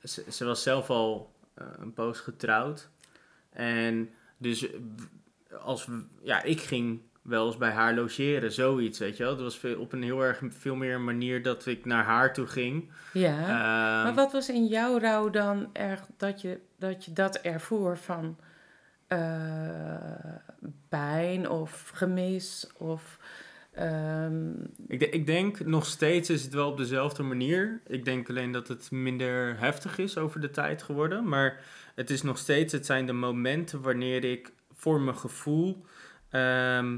ze, 0.03 0.23
ze 0.31 0.45
was 0.45 0.63
zelf 0.63 0.89
al 0.89 1.33
eh, 1.53 1.67
een 1.77 1.93
poos 1.93 2.19
getrouwd. 2.19 2.89
En 3.49 4.09
dus 4.37 4.67
als 5.61 5.87
ja, 6.21 6.43
ik 6.43 6.61
ging 6.61 7.01
wel 7.21 7.47
eens 7.47 7.57
bij 7.57 7.71
haar 7.71 7.93
logeren, 7.93 8.51
zoiets, 8.51 8.99
weet 8.99 9.17
je 9.17 9.23
wel. 9.23 9.33
Dat 9.33 9.43
was 9.43 9.57
veel, 9.57 9.79
op 9.79 9.93
een 9.93 10.03
heel 10.03 10.21
erg 10.21 10.41
veel 10.49 10.75
meer 10.75 10.99
manier 10.99 11.43
dat 11.43 11.65
ik 11.65 11.85
naar 11.85 12.03
haar 12.03 12.33
toe 12.33 12.47
ging. 12.47 12.91
Ja. 13.13 13.37
Ehm, 13.39 14.03
Maar 14.03 14.13
wat 14.13 14.31
was 14.31 14.49
in 14.49 14.65
jouw 14.65 14.99
rouw 14.99 15.29
dan 15.29 15.69
erg 15.73 16.01
dat 16.17 16.41
je 16.41 16.59
dat, 16.77 17.05
je 17.05 17.13
dat 17.13 17.35
ervoer 17.35 17.97
van 17.97 18.37
eh, 19.07 19.95
pijn 20.89 21.49
of 21.49 21.91
gemis 21.93 22.67
of 22.77 23.19
ehm, 23.75 24.49
ik, 24.87 24.99
de- 24.99 25.09
ik 25.09 25.25
denk 25.25 25.59
nog 25.65 25.85
steeds 25.85 26.29
is 26.29 26.43
het 26.43 26.53
wel 26.53 26.69
op 26.71 26.77
dezelfde 26.77 27.23
manier. 27.23 27.81
Ik 27.87 28.05
denk 28.05 28.29
alleen 28.29 28.51
dat 28.51 28.67
het 28.67 28.91
minder 28.91 29.59
heftig 29.59 29.97
is 29.97 30.17
over 30.17 30.39
de 30.41 30.51
tijd 30.51 30.83
geworden. 30.83 31.27
Maar 31.27 31.59
het 31.95 32.09
is 32.09 32.21
nog 32.21 32.37
steeds, 32.37 32.73
het 32.73 32.85
zijn 32.85 33.05
de 33.05 33.13
momenten 33.13 33.81
wanneer 33.81 34.23
ik 34.23 34.51
voor 34.73 35.01
mijn 35.01 35.17
gevoel 35.17 35.85
ehm, 36.29 36.97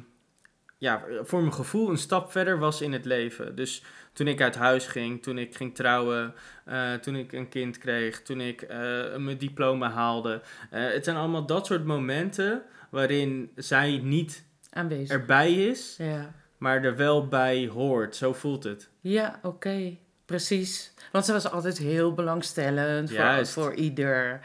ja, 0.78 1.04
voor 1.24 1.40
mijn 1.42 1.54
gevoel 1.54 1.90
een 1.90 1.98
stap 1.98 2.32
verder 2.32 2.60
was 2.60 2.82
in 2.82 2.94
het 2.94 3.06
leven. 3.06 3.56
Dus 3.56 3.84
toen 4.14 4.28
ik 4.28 4.42
uit 4.42 4.56
huis 4.56 4.88
ging, 4.88 5.24
toen 5.24 5.38
ik 5.38 5.56
ging 5.56 5.76
trouwen, 5.76 6.34
eh, 6.66 6.94
toen 6.94 7.16
ik 7.16 7.32
een 7.34 7.50
kind 7.50 7.78
kreeg, 7.78 8.22
toen 8.22 8.42
ik 8.42 8.62
eh, 8.62 8.78
mijn 9.16 9.38
diploma 9.38 9.90
haalde. 9.92 10.42
Eh, 10.72 10.82
het 10.92 11.04
zijn 11.04 11.18
allemaal 11.18 11.46
dat 11.46 11.66
soort 11.66 11.86
momenten 11.86 12.62
waarin 12.90 13.52
zij 13.56 13.98
niet 14.04 14.44
Aanwezig. 14.70 15.10
erbij 15.18 15.54
is, 15.54 15.96
Ja. 15.98 16.34
Maar 16.58 16.84
er 16.84 16.96
wel 16.96 17.28
bij 17.28 17.68
hoort. 17.74 18.16
Zo 18.16 18.34
voelt 18.34 18.64
het. 18.64 18.90
Ja, 19.02 19.40
oké. 19.44 19.96
Precies. 20.26 20.94
Want 21.12 21.26
ze 21.26 21.32
was 21.34 21.52
altijd 21.52 21.78
heel 21.78 22.14
belangstellend 22.14 23.12
voor, 23.12 23.46
voor 23.48 23.74
ieder. 23.74 24.40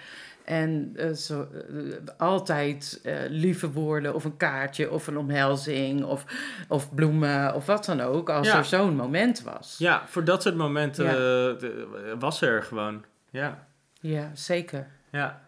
En 0.45 0.93
eh, 0.97 1.13
zo, 1.13 1.49
eh, 1.53 2.19
altijd 2.19 3.01
eh, 3.03 3.15
lieve 3.29 3.71
woorden 3.73 4.15
of 4.15 4.25
een 4.25 4.37
kaartje 4.37 4.91
of 4.91 5.07
een 5.07 5.17
omhelzing 5.19 6.05
of, 6.05 6.25
of 6.69 6.95
bloemen 6.95 7.55
of 7.55 7.67
wat 7.67 7.85
dan 7.85 8.01
ook. 8.01 8.31
Als 8.31 8.47
Ja. 8.47 8.57
er 8.59 8.65
zo'n 8.65 8.97
moment 8.97 9.43
was. 9.43 9.75
Ja, 9.79 10.03
voor 10.07 10.25
dat 10.25 10.43
soort 10.43 10.55
momenten 10.57 11.05
Ja. 11.05 12.17
was 12.19 12.39
ze 12.39 12.47
er 12.47 12.63
gewoon. 12.63 13.05
Ja. 13.31 13.67
Ja, 14.01 14.31
zeker. 14.35 14.87
Ja. 15.13 15.43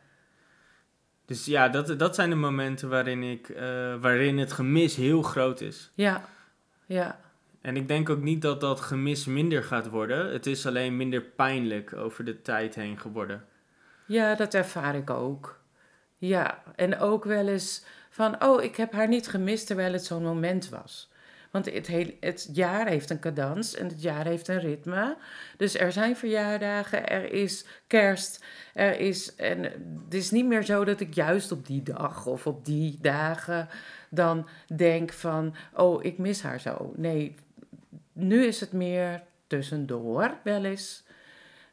Dus 1.26 1.44
ja, 1.44 1.68
dat, 1.68 1.99
dat 1.99 2.14
zijn 2.14 2.30
de 2.30 2.37
momenten 2.37 2.88
waarin, 2.88 3.23
ik, 3.23 3.52
waarin 4.00 4.38
het 4.38 4.52
gemis 4.52 4.97
heel 4.97 5.23
groot 5.23 5.61
is. 5.61 5.90
Ja, 5.94 6.25
ja. 6.87 7.21
En 7.61 7.76
ik 7.76 7.88
denk 7.88 8.11
ook 8.11 8.23
niet 8.23 8.43
dat 8.43 8.61
dat 8.61 8.81
gemis 8.81 9.25
minder 9.25 9.62
gaat 9.62 9.88
worden. 9.88 10.33
Het 10.33 10.47
is 10.47 10.67
alleen 10.67 10.97
minder 10.97 11.23
pijnlijk 11.23 11.93
over 11.93 12.25
de 12.25 12.43
tijd 12.43 12.75
heen 12.75 12.99
geworden. 12.99 13.45
Ja, 14.07 14.35
dat 14.35 14.55
ervaar 14.55 14.95
ik 14.95 15.11
ook. 15.11 15.61
Ja, 16.19 16.62
en 16.76 16.99
ook 16.99 17.25
wel 17.25 17.49
eens 17.49 17.85
van, 18.11 18.45
oh, 18.45 18.62
ik 18.62 18.76
heb 18.76 18.93
haar 18.93 19.09
niet 19.09 19.29
gemist 19.29 19.67
terwijl 19.67 19.93
het 19.93 20.05
zo'n 20.05 20.23
moment 20.23 20.69
was. 20.69 21.12
Want 21.50 21.73
het, 21.73 21.87
heel, 21.87 22.11
het 22.21 22.49
jaar 22.53 22.87
heeft 22.87 23.11
een 23.11 23.21
cadans 23.21 23.75
en 23.75 23.87
het 23.87 24.03
jaar 24.03 24.25
heeft 24.25 24.49
een 24.49 24.61
ritme. 24.61 25.17
Dus 25.57 25.79
er 25.79 25.93
zijn 25.93 26.17
verjaardagen, 26.17 27.09
er 27.09 27.33
is 27.33 27.64
kerst, 27.87 28.45
er 28.75 28.99
is... 29.00 29.35
En 29.35 29.62
het 30.05 30.14
is 30.14 30.31
niet 30.31 30.47
meer 30.47 30.62
zo 30.62 30.85
dat 30.85 31.00
ik 31.00 31.14
juist 31.14 31.53
op 31.53 31.67
die 31.67 31.83
dag 31.83 32.26
of 32.26 32.47
op 32.47 32.64
die 32.64 32.99
dagen 33.00 33.69
dan 34.14 34.49
denk 34.76 35.12
van, 35.12 35.54
oh, 35.75 36.04
ik 36.04 36.18
mis 36.18 36.42
haar 36.42 36.61
zo. 36.61 36.92
Nee, 36.97 37.35
nu 38.12 38.44
is 38.44 38.61
het 38.61 38.73
meer 38.73 39.23
tussendoor 39.47 40.35
wel 40.42 40.64
eens. 40.64 41.04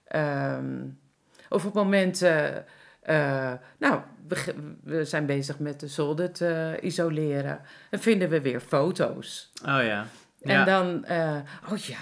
Ehm, 0.07 0.87
of 1.49 1.65
op 1.65 1.73
momenten, 1.73 2.65
eh, 3.01 3.53
nou, 3.77 4.01
we, 4.83 5.05
zijn 5.05 5.25
bezig 5.25 5.59
met 5.59 5.79
de 5.79 5.87
zolder 5.87 6.31
te 6.31 6.77
isoleren. 6.81 7.61
Dan 7.89 7.99
vinden 7.99 8.29
we 8.29 8.41
weer 8.41 8.59
foto's. 8.59 9.51
Oh 9.61 9.83
ja. 9.83 10.05
En 10.41 10.53
ja. 10.53 10.63
dan, 10.63 11.05
eh, 11.05 11.37
oh 11.71 11.77
ja, 11.77 11.97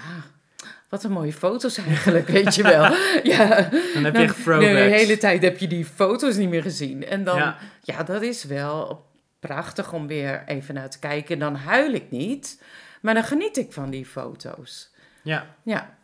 wat 0.89 1.03
een 1.03 1.11
mooie 1.11 1.33
foto's 1.33 1.77
eigenlijk, 1.77 2.27
weet 2.37 2.55
je 2.55 2.63
wel. 2.63 2.81
ja, 3.33 3.69
Dan 3.93 4.03
heb 4.03 4.15
je 4.15 4.21
echt 4.21 4.43
throwbacks. 4.43 4.73
De 4.73 4.79
hele 4.79 5.17
tijd 5.17 5.41
heb 5.41 5.57
je 5.57 5.67
die 5.67 5.85
foto's 5.85 6.35
niet 6.35 6.49
meer 6.49 6.61
gezien. 6.61 7.05
En 7.05 7.23
dan, 7.23 7.37
Ja. 7.37 7.57
ja, 7.81 8.03
dat 8.03 8.21
is 8.21 8.43
wel 8.43 9.07
prachtig 9.39 9.93
om 9.93 10.07
weer 10.07 10.43
even 10.45 10.73
naar 10.73 10.89
te 10.89 10.99
kijken. 10.99 11.33
En 11.33 11.39
dan 11.39 11.55
huil 11.55 11.93
ik 11.93 12.11
niet, 12.11 12.63
maar 13.01 13.13
dan 13.13 13.23
geniet 13.23 13.57
ik 13.57 13.73
van 13.73 13.89
die 13.89 14.05
foto's. 14.05 14.93
Ja, 15.23 15.55
Ja, 15.63 15.97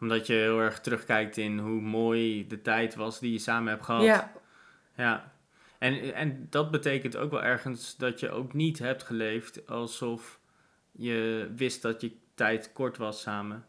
omdat 0.00 0.26
je 0.26 0.32
heel 0.32 0.60
erg 0.60 0.80
terugkijkt 0.80 1.36
in 1.36 1.58
hoe 1.58 1.80
mooi 1.80 2.46
de 2.46 2.62
tijd 2.62 2.94
was 2.94 3.18
die 3.18 3.32
je 3.32 3.38
samen 3.38 3.72
hebt 3.72 3.84
gehad. 3.84 4.02
ja, 4.02 4.32
Ja. 4.96 5.34
En, 5.78 6.14
en 6.14 6.46
dat 6.50 6.70
betekent 6.70 7.16
ook 7.16 7.30
wel 7.30 7.42
ergens 7.42 7.96
dat 7.96 8.20
je 8.20 8.30
ook 8.30 8.54
niet 8.54 8.78
hebt 8.78 9.02
geleefd 9.02 9.68
alsof 9.68 10.38
je 10.92 11.50
wist 11.56 11.82
dat 11.82 12.00
je 12.00 12.16
tijd 12.34 12.72
kort 12.72 12.96
was 12.96 13.20
samen. 13.20 13.64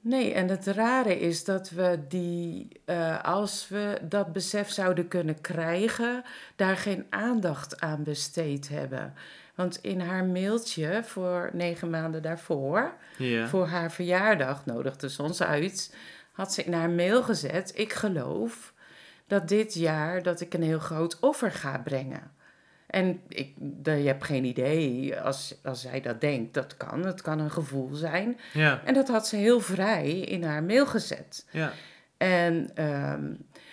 Nee, 0.00 0.32
en 0.32 0.48
het 0.48 0.66
rare 0.66 1.18
is 1.20 1.44
dat 1.44 1.70
we 1.70 1.98
die, 2.08 2.68
eh, 2.84 3.24
als 3.24 3.68
we 3.68 3.98
dat 4.02 4.32
besef 4.32 4.70
zouden 4.70 5.08
kunnen 5.08 5.40
krijgen, 5.40 6.22
daar 6.56 6.76
geen 6.76 7.06
aandacht 7.10 7.80
aan 7.80 8.02
besteed 8.02 8.68
hebben. 8.68 9.14
Want 9.54 9.78
in 9.82 10.00
haar 10.00 10.24
mailtje 10.24 11.00
voor 11.04 11.50
negen 11.52 11.90
maanden 11.90 12.22
daarvoor, 12.22 12.92
Ja. 13.16 13.48
voor 13.48 13.66
haar 13.66 13.92
verjaardag, 13.92 14.66
nodigde 14.66 15.10
ze 15.10 15.22
ons 15.22 15.42
uit, 15.42 15.94
had 16.32 16.52
ze 16.54 16.64
in 16.64 16.72
haar 16.72 16.90
mail 16.90 17.22
gezet: 17.22 17.72
Ik 17.74 17.92
geloof 17.92 18.72
dat 19.26 19.48
dit 19.48 19.74
jaar 19.74 20.22
dat 20.22 20.40
ik 20.40 20.54
een 20.54 20.62
heel 20.62 20.78
groot 20.78 21.18
offer 21.20 21.50
ga 21.52 21.78
brengen. 21.78 22.30
En 22.88 23.20
ik, 23.28 23.52
de- 23.56 23.90
je 23.92 24.06
hebt 24.06 24.24
geen 24.24 24.44
idee 24.44 25.20
als, 25.20 25.54
als 25.64 25.80
zij 25.80 26.00
dat 26.00 26.20
denkt. 26.20 26.54
Dat 26.54 26.76
kan, 26.76 27.06
het 27.06 27.20
kan 27.22 27.38
een 27.38 27.50
gevoel 27.50 27.94
zijn. 27.94 28.38
Ja. 28.52 28.82
En 28.84 28.94
dat 28.94 29.08
had 29.08 29.26
ze 29.28 29.36
heel 29.36 29.60
vrij 29.60 30.10
in 30.20 30.42
haar 30.44 30.62
mail 30.62 30.86
gezet. 30.86 31.46
Ja. 31.50 31.72
En 32.16 32.70
ehm, 32.74 33.32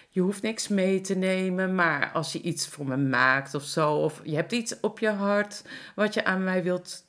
je 0.09 0.21
hoeft 0.21 0.41
niks 0.41 0.67
mee 0.67 1.01
te 1.01 1.15
nemen, 1.15 1.75
maar 1.75 2.11
als 2.13 2.31
je 2.31 2.41
iets 2.41 2.67
voor 2.67 2.85
me 2.87 2.97
maakt 2.97 3.53
of 3.53 3.63
zo, 3.63 3.93
of 3.93 4.21
je 4.23 4.35
hebt 4.35 4.51
iets 4.51 4.79
op 4.79 4.99
je 4.99 5.09
hart 5.09 5.63
wat 5.95 6.13
je 6.13 6.23
aan 6.25 6.43
mij 6.43 6.63
wilt 6.63 7.03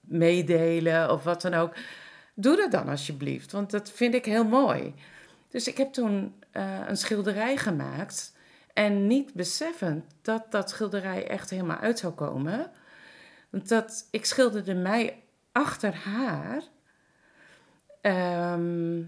meedelen 0.00 1.10
of 1.10 1.24
wat 1.24 1.42
dan 1.42 1.54
ook, 1.54 1.74
doe 2.34 2.56
dat 2.56 2.70
dan 2.70 2.88
alsjeblieft, 2.88 3.52
want 3.52 3.70
dat 3.70 3.90
vind 3.90 4.14
ik 4.14 4.24
heel 4.24 4.44
mooi. 4.44 4.94
Dus 5.48 5.68
ik 5.68 5.76
heb 5.76 5.92
toen 5.92 6.34
eh, 6.50 6.78
een 6.86 6.96
schilderij 6.96 7.56
gemaakt 7.56 8.32
en 8.80 9.06
niet 9.06 9.34
beseffend 9.34 10.04
dat 10.22 10.50
dat 10.50 10.70
schilderij 10.70 11.28
echt 11.28 11.50
helemaal 11.50 11.78
uit 11.78 11.98
zou 11.98 12.12
komen. 12.12 12.70
Want 13.50 13.68
dat, 13.68 14.08
ik 14.10 14.24
schilderde 14.24 14.74
mij 14.74 15.22
achter 15.52 15.94
haar 15.94 16.62
ehm, 18.00 19.02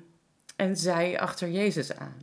en 0.57 0.77
zij 0.77 1.21
achter 1.21 1.51
Jezus 1.51 1.97
aan. 1.97 2.23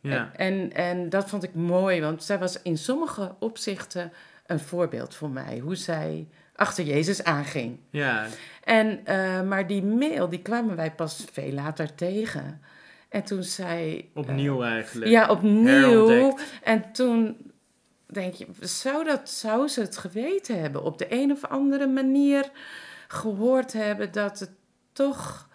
Ja. 0.00 0.30
En, 0.36 0.72
en 0.72 1.08
dat 1.08 1.28
vond 1.28 1.42
ik 1.42 1.54
mooi, 1.54 2.00
want 2.00 2.24
zij 2.24 2.38
was 2.38 2.62
in 2.62 2.78
sommige 2.78 3.34
opzichten 3.38 4.12
een 4.46 4.60
voorbeeld 4.60 5.14
voor 5.14 5.30
mij. 5.30 5.58
Hoe 5.58 5.76
zij 5.76 6.28
achter 6.54 6.84
Jezus 6.84 7.24
aanging. 7.24 7.78
Ja. 7.90 8.26
En, 8.64 9.06
eh, 9.06 9.42
maar 9.42 9.66
die 9.66 9.82
mail, 9.82 10.28
die 10.28 10.42
kwamen 10.42 10.76
wij 10.76 10.92
pas 10.92 11.24
veel 11.32 11.52
later 11.52 11.94
tegen. 11.94 12.62
En 13.12 13.22
toen 13.22 13.42
zij... 13.42 14.08
Opnieuw 14.14 14.62
eigenlijk. 14.62 15.10
Ja, 15.10 15.28
opnieuw. 15.28 16.38
En 16.62 16.92
toen 16.92 17.36
denk 18.06 18.34
je, 18.34 18.46
zou, 18.60 19.04
dat, 19.04 19.30
zou 19.30 19.68
ze 19.68 19.80
het 19.80 19.96
geweten 19.96 20.60
hebben? 20.60 20.82
Op 20.82 20.98
de 20.98 21.06
een 21.08 21.32
of 21.32 21.44
andere 21.44 21.86
manier 21.86 22.50
gehoord 23.08 23.72
hebben 23.72 24.12
dat 24.12 24.38
het 24.38 24.50
toch 24.92 25.48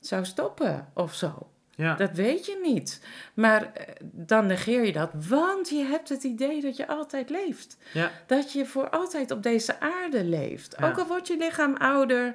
zou 0.00 0.24
stoppen 0.24 0.88
of 0.94 1.14
zo. 1.14 1.48
Ja. 1.74 1.94
Dat 1.94 2.10
weet 2.12 2.46
je 2.46 2.58
niet. 2.62 3.00
Maar 3.34 3.72
eh, 3.72 3.94
dan 4.00 4.46
negeer 4.46 4.84
je 4.84 4.92
dat, 4.92 5.10
want 5.28 5.68
je 5.68 5.84
hebt 5.84 6.08
het 6.08 6.24
idee 6.24 6.60
dat 6.60 6.76
je 6.76 6.86
altijd 6.86 7.30
leeft. 7.30 7.76
Ja. 7.92 8.10
Dat 8.26 8.52
je 8.52 8.66
voor 8.66 8.90
altijd 8.90 9.30
op 9.30 9.42
deze 9.42 9.80
aarde 9.80 10.24
leeft. 10.24 10.76
Ja. 10.78 10.88
Ook 10.88 10.98
al 10.98 11.06
wordt 11.06 11.28
je 11.28 11.36
lichaam 11.36 11.76
ouder, 11.76 12.34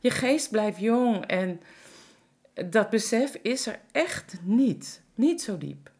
je 0.00 0.10
geest 0.10 0.50
blijft 0.50 0.78
jong. 0.78 1.26
En 1.26 1.60
dat 2.70 2.90
besef 2.90 3.34
is 3.42 3.66
er 3.66 3.78
echt 3.92 4.34
niet. 4.42 5.02
Niet 5.14 5.42
zo 5.42 5.58
diep. 5.58 5.90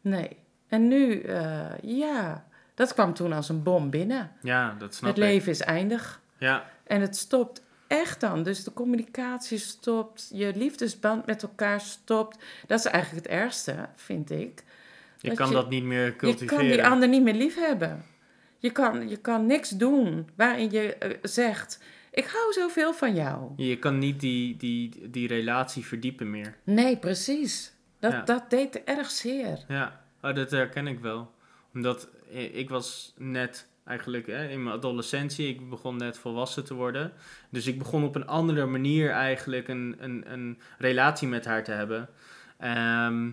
Nee. 0.00 0.36
En 0.68 0.88
nu, 0.88 1.20
eh, 1.20 1.66
ja, 1.82 2.46
dat 2.74 2.94
kwam 2.94 3.14
toen 3.14 3.32
als 3.32 3.48
een 3.48 3.62
bom 3.62 3.90
binnen. 3.90 4.32
Ja, 4.42 4.74
dat 4.78 4.94
snap 4.94 5.08
het 5.14 5.18
ik. 5.18 5.24
leven 5.30 5.50
is 5.52 5.60
eindig. 5.60 6.20
Ja. 6.38 6.70
En 6.84 7.00
het 7.00 7.16
stopt 7.16 7.62
echt 7.86 8.20
dan. 8.20 8.42
Dus 8.42 8.64
de 8.64 8.72
communicatie 8.72 9.58
stopt, 9.58 10.30
je 10.32 10.52
liefdesband 10.56 11.26
met 11.26 11.42
elkaar 11.42 11.80
stopt. 11.80 12.38
Dat 12.66 12.78
is 12.78 12.84
eigenlijk 12.84 13.24
het 13.26 13.34
ergste, 13.34 13.88
vind 13.96 14.30
ik. 14.30 14.64
Je 15.18 15.28
Dat 15.28 15.36
kan 15.36 15.48
je- 15.48 15.54
dat 15.54 15.68
niet 15.70 15.84
meer 15.84 16.04
Je 16.04 16.16
cultiveren. 16.16 16.56
kan 16.58 16.66
die 16.66 16.84
ander 16.84 17.08
niet 17.08 17.22
meer 17.22 17.34
lief 17.34 17.56
hebben. 17.56 18.04
Je 18.58 18.70
kan, 18.70 19.08
je 19.08 19.16
kan 19.16 19.46
niks 19.46 19.68
doen 19.68 20.28
waarin 20.36 20.70
je 20.70 20.94
eh, 20.94 21.16
zegt: 21.22 21.78
Ik 22.10 22.24
hou 22.24 22.52
zoveel 22.52 22.92
van 22.94 23.14
jou. 23.14 23.52
Je 23.56 23.78
kan 23.78 23.98
niet 23.98 24.20
die, 24.20 24.56
die, 24.56 25.10
die 25.10 25.28
relatie 25.28 25.86
verdiepen 25.86 26.30
meer. 26.30 26.56
Nee, 26.64 26.96
precies. 26.96 27.72
Dat, 27.98 28.12
Ja. 28.12 28.22
dat 28.22 28.50
deed 28.50 28.84
erg 28.84 29.10
zeer. 29.10 29.58
Ja, 29.68 30.04
oh, 30.22 30.34
dat 30.34 30.50
herken 30.50 30.86
ik 30.86 31.00
wel. 31.00 31.32
Omdat 31.74 32.08
eh, 32.32 32.54
ik 32.56 32.68
was 32.68 33.14
net 33.16 33.68
eigenlijk 33.84 34.26
hè, 34.26 34.48
in 34.48 34.62
mijn 34.62 34.76
adolescentie, 34.76 35.48
ik 35.48 35.68
begon 35.70 35.96
net 35.96 36.18
volwassen 36.18 36.64
te 36.64 36.74
worden. 36.74 37.12
Dus 37.50 37.66
ik 37.66 37.78
begon 37.78 38.04
op 38.04 38.14
een 38.14 38.26
andere 38.26 38.66
manier 38.66 39.10
eigenlijk 39.10 39.68
een, 39.68 39.96
een, 39.98 40.32
een 40.32 40.58
relatie 40.78 41.28
met 41.28 41.44
haar 41.44 41.64
te 41.64 41.70
hebben. 41.72 42.08
Ehm, 42.58 43.30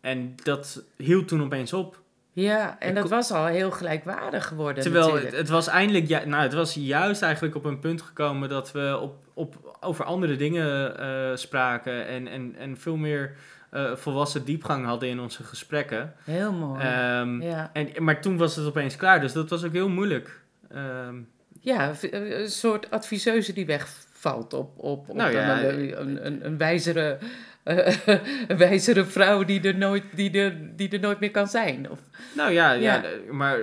en 0.00 0.34
dat 0.42 0.82
hield 0.96 1.28
toen 1.28 1.42
opeens 1.42 1.72
op. 1.72 1.99
Ja, 2.32 2.76
en 2.78 2.94
dat 2.94 3.08
was 3.08 3.30
al 3.30 3.46
heel 3.46 3.70
gelijkwaardig 3.70 4.46
geworden. 4.46 4.82
Terwijl 4.82 5.14
het, 5.20 5.48
was 5.48 5.66
eindelijk, 5.66 6.08
ja, 6.08 6.24
nou, 6.24 6.42
het 6.42 6.52
was 6.52 6.74
juist 6.74 7.22
eigenlijk 7.22 7.54
op 7.54 7.64
een 7.64 7.78
punt 7.78 8.02
gekomen 8.02 8.48
dat 8.48 8.72
we 8.72 8.98
op, 9.00 9.16
op, 9.34 9.76
over 9.80 10.04
andere 10.04 10.36
dingen 10.36 10.98
eh, 10.98 11.36
spraken 11.36 12.06
en, 12.06 12.28
en, 12.28 12.54
en 12.58 12.76
veel 12.76 12.96
meer 12.96 13.32
eh, 13.70 13.96
volwassen 13.96 14.44
diepgang 14.44 14.84
hadden 14.86 15.08
in 15.08 15.20
onze 15.20 15.44
gesprekken. 15.44 16.14
Heel 16.24 16.52
mooi. 16.52 16.80
Ehm, 16.82 17.42
ja. 17.42 17.70
en, 17.72 17.88
maar 17.98 18.20
toen 18.20 18.36
was 18.36 18.56
het 18.56 18.66
opeens 18.66 18.96
klaar, 18.96 19.20
dus 19.20 19.32
dat 19.32 19.50
was 19.50 19.64
ook 19.64 19.72
heel 19.72 19.88
moeilijk. 19.88 20.40
Ehm, 20.72 21.14
Ja, 21.60 21.94
v- 21.94 22.08
een 22.12 22.50
soort 22.50 22.90
adviseuse 22.90 23.52
die 23.52 23.66
wegvalt 23.66 24.52
op, 24.54 24.78
op, 24.78 25.08
op 25.08 25.16
Nou 25.16 25.32
ja, 25.32 25.62
een, 25.64 26.00
een, 26.00 26.26
een, 26.26 26.46
een 26.46 26.58
wijzere, 26.58 27.10
eh, 27.20 27.26
een 27.64 28.56
wijzere 28.56 29.04
vrouw 29.04 29.44
die 29.44 29.60
er, 29.62 29.76
nooit, 29.76 30.04
die, 30.14 30.30
er, 30.30 30.76
die 30.76 30.88
er 30.88 31.00
nooit 31.00 31.20
meer 31.20 31.30
kan 31.30 31.46
zijn. 31.46 31.90
Of, 31.90 31.98
nou 32.36 32.52
ja, 32.52 32.72
ja. 32.72 32.94
Ja. 32.94 33.32
maar 33.32 33.58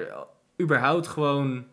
überhaupt 0.61 1.07
gewoon 1.07 1.65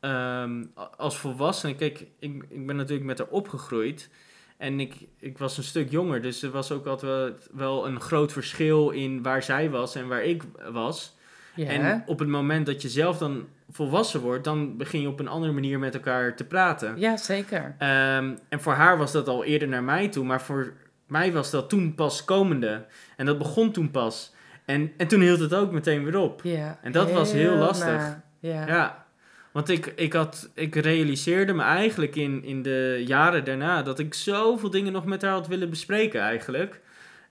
ehm, 0.00 0.64
als 0.96 1.18
volwassene. 1.18 1.74
Kijk, 1.74 2.06
ik, 2.18 2.44
ik 2.48 2.66
ben 2.66 2.76
natuurlijk 2.76 3.06
met 3.06 3.18
haar 3.18 3.28
opgegroeid. 3.28 4.10
En 4.56 4.80
ik, 4.80 4.94
ik 5.18 5.38
was 5.38 5.56
een 5.56 5.64
stuk 5.64 5.90
jonger, 5.90 6.22
dus 6.22 6.42
er 6.42 6.50
was 6.50 6.72
ook 6.72 6.86
altijd 6.86 7.12
wel, 7.12 7.34
wel 7.52 7.86
een 7.86 8.00
groot 8.00 8.32
verschil 8.32 8.90
in 8.90 9.22
waar 9.22 9.42
zij 9.42 9.70
was 9.70 9.94
en 9.94 10.08
waar 10.08 10.24
ik 10.24 10.42
was. 10.72 11.16
ja, 11.54 11.66
En 11.66 12.02
op 12.06 12.18
het 12.18 12.28
moment 12.28 12.66
dat 12.66 12.82
je 12.82 12.88
zelf 12.88 13.18
dan 13.18 13.48
volwassen 13.70 14.20
wordt, 14.20 14.44
dan 14.44 14.76
begin 14.76 15.00
je 15.00 15.08
op 15.08 15.20
een 15.20 15.28
andere 15.28 15.52
manier 15.52 15.78
met 15.78 15.94
elkaar 15.94 16.36
te 16.36 16.44
praten. 16.44 16.98
ja, 16.98 17.16
zeker. 17.16 17.74
Ehm, 17.78 18.34
en 18.48 18.60
voor 18.60 18.72
haar 18.72 18.98
was 18.98 19.12
dat 19.12 19.28
al 19.28 19.44
eerder 19.44 19.68
naar 19.68 19.84
mij 19.84 20.08
toe, 20.08 20.24
maar 20.24 20.42
voor 20.42 20.72
mij 21.10 21.32
was 21.32 21.50
dat 21.50 21.68
toen 21.68 21.94
pas 21.94 22.24
komende. 22.24 22.84
En 23.16 23.26
dat 23.26 23.38
begon 23.38 23.72
toen 23.72 23.90
pas. 23.90 24.32
En, 24.64 24.92
en 24.96 25.08
toen 25.08 25.20
hield 25.20 25.40
het 25.40 25.54
ook 25.54 25.72
meteen 25.72 26.04
weer 26.04 26.16
op. 26.18 26.40
Ja, 26.44 26.78
En 26.82 26.92
dat 26.92 27.12
was 27.12 27.32
heel 27.32 27.54
lastig. 27.56 28.16
Ja. 28.38 28.66
Ja, 28.66 29.06
want 29.52 29.68
ik, 29.68 29.86
ik, 29.86 30.12
had, 30.12 30.50
ik 30.54 30.74
realiseerde 30.74 31.52
me 31.52 31.62
eigenlijk 31.62 32.16
in, 32.16 32.44
in 32.44 32.62
de 32.62 33.02
jaren 33.06 33.44
daarna 33.44 33.82
dat 33.82 33.98
ik 33.98 34.14
zoveel 34.14 34.70
dingen 34.70 34.92
nog 34.92 35.04
met 35.04 35.22
haar 35.22 35.30
had 35.32 35.46
willen 35.46 35.70
bespreken 35.70 36.20
eigenlijk. 36.20 36.80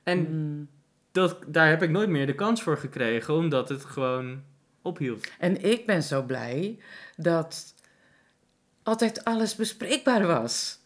En 0.04 0.18
Mm. 0.20 0.68
dat, 1.12 1.38
daar 1.48 1.70
heb 1.70 1.84
ik 1.84 1.90
nooit 1.90 2.10
meer 2.10 2.26
de 2.26 2.36
kans 2.36 2.62
voor 2.62 2.78
gekregen, 2.78 3.34
omdat 3.34 3.70
het 3.70 3.86
gewoon 3.86 4.42
ophield. 4.82 5.28
En 5.40 5.64
ik 5.64 5.86
ben 5.86 6.04
zo 6.04 6.22
blij 6.24 6.80
dat 7.16 7.74
altijd 8.84 9.24
alles 9.24 9.56
bespreekbaar 9.56 10.28
was. 10.28 10.80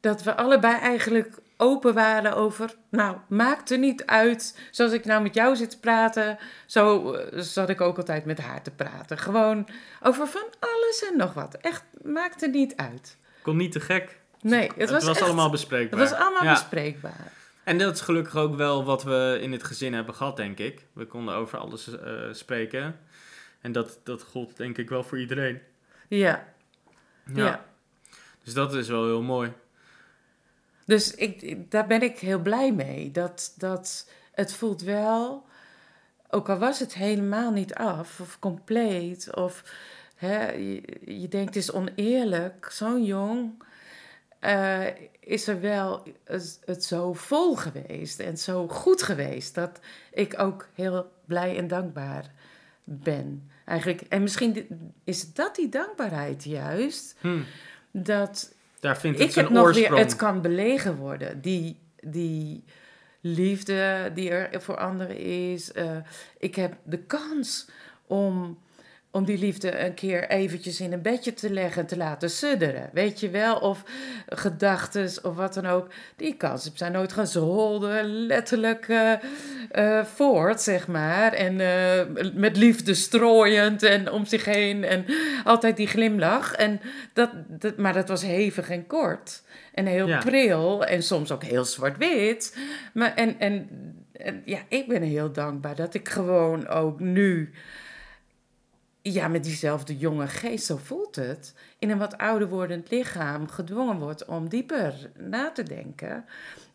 Dat 0.00 0.22
we 0.22 0.36
allebei 0.36 0.78
eigenlijk 0.78 1.38
open 1.60 1.94
waren 1.94 2.34
over, 2.36 2.74
nou, 2.88 3.16
maakt 3.28 3.70
er 3.70 3.78
niet 3.78 4.06
uit. 4.06 4.58
Zoals 4.70 4.92
ik 4.92 5.04
nou 5.04 5.22
met 5.22 5.34
jou 5.34 5.56
zit 5.56 5.70
te 5.70 5.78
praten, 5.80 6.38
zo 6.66 7.12
eh, 7.12 7.40
zat 7.40 7.68
ik 7.68 7.80
ook 7.80 7.96
altijd 7.96 8.24
met 8.24 8.38
haar 8.40 8.62
te 8.62 8.70
praten. 8.70 9.18
Gewoon 9.18 9.68
over 10.02 10.26
van 10.26 10.44
alles 10.60 11.04
en 11.10 11.16
nog 11.16 11.34
wat. 11.34 11.54
Echt, 11.54 11.84
maakt 12.02 12.42
er 12.42 12.48
niet 12.48 12.76
uit. 12.76 13.16
Kon 13.42 13.56
niet 13.56 13.72
te 13.72 13.80
gek. 13.80 14.18
Nee, 14.40 14.66
het, 14.68 14.76
Het, 14.76 14.90
was, 14.90 15.06
echt- 15.06 15.22
allemaal 15.22 15.50
bespreekbaar. 15.50 16.00
Het 16.00 16.10
was 16.10 16.18
allemaal 16.20 16.44
Ja. 16.44 16.52
bespreekbaar. 16.52 17.32
En 17.64 17.78
dat 17.78 17.94
is 17.94 18.00
gelukkig 18.00 18.36
ook 18.36 18.54
wel 18.56 18.84
wat 18.84 19.02
we 19.02 19.38
in 19.40 19.52
het 19.52 19.64
gezin 19.64 19.94
hebben 19.94 20.14
gehad, 20.14 20.36
denk 20.36 20.58
ik. 20.58 20.86
We 20.92 21.06
konden 21.06 21.34
over 21.34 21.58
alles 21.58 21.88
eh, 22.00 22.12
spreken. 22.32 22.98
En 23.60 23.72
dat, 23.72 23.98
dat 24.04 24.22
gold 24.22 24.56
denk 24.56 24.78
ik 24.78 24.88
wel 24.88 25.04
voor 25.04 25.18
iedereen. 25.20 25.60
Ja, 26.08 26.46
ja. 27.34 27.64
Dus 28.44 28.54
dat 28.54 28.74
is 28.74 28.88
wel 28.88 29.04
heel 29.04 29.22
mooi. 29.22 29.52
Dus 30.88 31.14
ik, 31.14 31.70
daar 31.70 31.86
ben 31.86 32.02
ik 32.02 32.18
heel 32.18 32.38
blij 32.38 32.72
mee. 32.72 33.10
Dat, 33.10 33.54
dat 33.56 34.10
het 34.32 34.52
voelt 34.52 34.82
wel, 34.82 35.44
ook 36.30 36.48
al 36.48 36.58
was 36.58 36.78
het 36.78 36.94
helemaal 36.94 37.50
niet 37.50 37.74
af 37.74 38.20
of 38.20 38.38
compleet, 38.38 39.34
of 39.36 39.64
hè, 40.16 40.50
je, 40.50 40.82
je 41.20 41.28
denkt 41.28 41.54
het 41.54 41.56
is 41.56 41.72
oneerlijk, 41.72 42.68
zo'n 42.70 43.04
jong, 43.04 43.62
eh, 44.38 44.86
is 45.20 45.46
er 45.46 45.60
wel 45.60 46.02
het, 46.24 46.60
het 46.64 46.84
zo 46.84 47.12
vol 47.12 47.56
geweest 47.56 48.20
en 48.20 48.38
zo 48.38 48.68
goed 48.68 49.02
geweest 49.02 49.54
dat 49.54 49.80
ik 50.12 50.38
ook 50.38 50.68
heel 50.74 51.10
blij 51.24 51.56
en 51.56 51.68
dankbaar 51.68 52.30
ben. 52.84 53.50
Eigenlijk, 53.64 54.00
en 54.00 54.22
misschien 54.22 54.66
is 55.04 55.32
dat 55.32 55.56
die 55.56 55.68
dankbaarheid 55.68 56.44
juist, 56.44 57.16
Hm. 57.20 57.40
dat 57.90 58.56
Daar 58.80 58.98
vindt 58.98 59.18
het 59.18 59.26
ik 59.26 59.32
zijn 59.32 59.44
heb 59.44 59.54
nog 59.54 59.64
oorsprong. 59.64 59.88
weer, 59.94 59.98
het 60.04 60.16
kan 60.16 60.42
belegen 60.42 60.96
worden. 60.96 61.40
Die, 61.40 61.78
die 62.00 62.64
liefde 63.20 64.10
die 64.14 64.30
er 64.30 64.62
voor 64.62 64.76
anderen 64.76 65.16
is. 65.18 65.72
eh, 65.72 65.96
ik 66.38 66.54
heb 66.54 66.76
de 66.82 66.98
kans 66.98 67.68
om, 68.06 68.58
om 69.10 69.24
die 69.24 69.38
liefde 69.38 69.78
een 69.78 69.94
keer 69.94 70.28
eventjes 70.28 70.80
in 70.80 70.92
een 70.92 71.02
bedje 71.02 71.34
te 71.34 71.50
leggen 71.52 71.82
en 71.82 71.88
te 71.88 71.96
laten 71.96 72.30
sudderen. 72.30 72.90
Weet 72.92 73.20
je 73.20 73.30
wel? 73.30 73.56
Of 73.56 73.82
gedachten 74.26 75.10
of 75.22 75.36
wat 75.36 75.54
dan 75.54 75.66
ook. 75.66 75.88
Die 76.16 76.34
kans 76.36 76.64
heb 76.64 76.76
zij 76.76 76.88
nooit 76.88 77.12
gaan. 77.12 77.26
Ze 77.26 77.38
holde 77.38 78.02
letterlijk 78.04 78.88
eh, 78.88 79.12
eh, 79.70 80.04
voort, 80.04 80.60
zeg 80.60 80.86
maar. 80.88 81.32
En 81.32 81.60
eh, 81.60 82.32
met 82.34 82.56
liefde 82.56 82.94
strooiend 82.94 83.82
en 83.82 84.10
om 84.10 84.26
zich 84.26 84.44
heen. 84.44 84.84
En 84.84 85.04
altijd 85.44 85.76
die 85.76 85.86
glimlach. 85.86 86.54
En 86.54 86.80
dat, 87.12 87.30
dat, 87.48 87.76
maar 87.76 87.92
dat 87.92 88.08
was 88.08 88.22
hevig 88.22 88.70
en 88.70 88.86
kort. 88.86 89.42
En 89.74 89.86
heel 89.86 90.06
Ja. 90.08 90.18
pril. 90.18 90.84
En 90.84 91.02
soms 91.02 91.32
ook 91.32 91.44
heel 91.44 91.64
zwart-wit. 91.64 92.56
Maar 92.92 93.14
en, 93.14 93.38
en, 93.40 93.68
en 94.12 94.42
ja, 94.44 94.58
ik 94.68 94.88
ben 94.88 95.02
heel 95.02 95.32
dankbaar 95.32 95.74
dat 95.74 95.94
ik 95.94 96.08
gewoon 96.08 96.66
ook 96.66 97.00
nu... 97.00 97.52
Ja, 99.12 99.28
met 99.28 99.44
diezelfde 99.44 99.96
jonge 99.96 100.26
geest, 100.26 100.66
zo 100.66 100.76
voelt 100.76 101.16
het. 101.16 101.54
In 101.78 101.90
een 101.90 101.98
wat 101.98 102.18
ouder 102.18 102.48
wordend 102.48 102.90
lichaam 102.90 103.48
gedwongen 103.48 103.98
wordt 103.98 104.24
om 104.24 104.48
dieper 104.48 105.10
na 105.16 105.52
te 105.52 105.62
denken. 105.62 106.24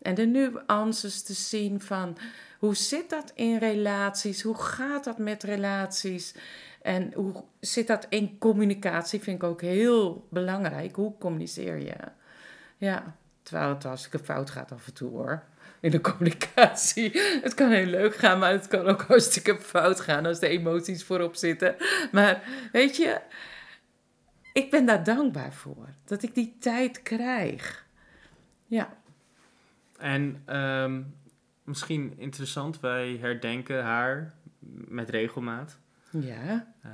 En 0.02 0.14
de 0.14 0.26
nuances 0.26 1.22
te 1.22 1.32
zien 1.32 1.80
van 1.80 2.16
hoe 2.58 2.76
zit 2.76 3.10
dat 3.10 3.32
in 3.34 3.58
relaties? 3.58 4.42
Hoe 4.42 4.56
gaat 4.56 5.04
dat 5.04 5.18
met 5.18 5.42
relaties? 5.42 6.34
En 6.82 7.12
hoe 7.14 7.44
zit 7.60 7.86
dat 7.86 8.06
in 8.08 8.38
communicatie? 8.38 9.20
Vind 9.20 9.42
ik 9.42 9.48
ook 9.48 9.60
heel 9.60 10.26
belangrijk. 10.30 10.96
Hoe 10.96 11.18
communiceer 11.18 11.78
je? 11.78 11.96
Ja, 12.76 13.16
terwijl 13.42 13.68
het 13.68 13.82
hartstikke 13.82 14.18
fout 14.18 14.50
gaat 14.50 14.72
af 14.72 14.86
en 14.86 14.94
toe 14.94 15.10
hoor. 15.10 15.42
In 15.84 15.90
de 15.90 16.00
communicatie. 16.00 17.20
Het 17.42 17.54
kan 17.54 17.70
heel 17.70 17.86
leuk 17.86 18.16
gaan, 18.16 18.38
maar 18.38 18.50
het 18.50 18.68
kan 18.68 18.86
ook 18.86 19.02
hartstikke 19.08 19.56
fout 19.60 20.00
gaan 20.00 20.26
als 20.26 20.40
de 20.40 20.48
emoties 20.48 21.04
voorop 21.04 21.34
zitten. 21.34 21.76
Maar 22.12 22.42
weet 22.72 22.96
je, 22.96 23.20
ik 24.52 24.70
ben 24.70 24.86
daar 24.86 25.04
dankbaar 25.04 25.52
voor. 25.52 25.88
Dat 26.04 26.22
ik 26.22 26.34
die 26.34 26.56
tijd 26.60 27.02
krijg. 27.02 27.86
Ja. 28.66 28.96
En 29.98 30.42
ehm, 30.44 31.02
misschien 31.64 32.14
interessant, 32.16 32.80
wij 32.80 33.18
herdenken 33.20 33.82
haar 33.82 34.34
met 34.88 35.10
regelmaat. 35.10 35.78
Ja. 36.10 36.74
Eh, 36.82 36.90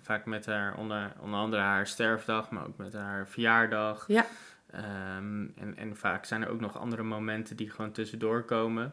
vaak 0.00 0.26
met 0.26 0.46
haar, 0.46 0.76
onder, 0.76 1.12
onder 1.20 1.40
andere 1.40 1.62
haar 1.62 1.86
sterfdag, 1.86 2.50
maar 2.50 2.66
ook 2.66 2.76
met 2.76 2.92
haar 2.92 3.28
verjaardag. 3.28 4.04
Ja. 4.08 4.26
Ehm, 4.72 5.46
en, 5.56 5.76
en 5.76 5.96
vaak 5.96 6.24
zijn 6.24 6.42
er 6.42 6.48
ook 6.48 6.60
nog 6.60 6.78
andere 6.78 7.02
momenten 7.02 7.56
die 7.56 7.70
gewoon 7.70 7.92
tussendoor 7.92 8.44
komen. 8.44 8.92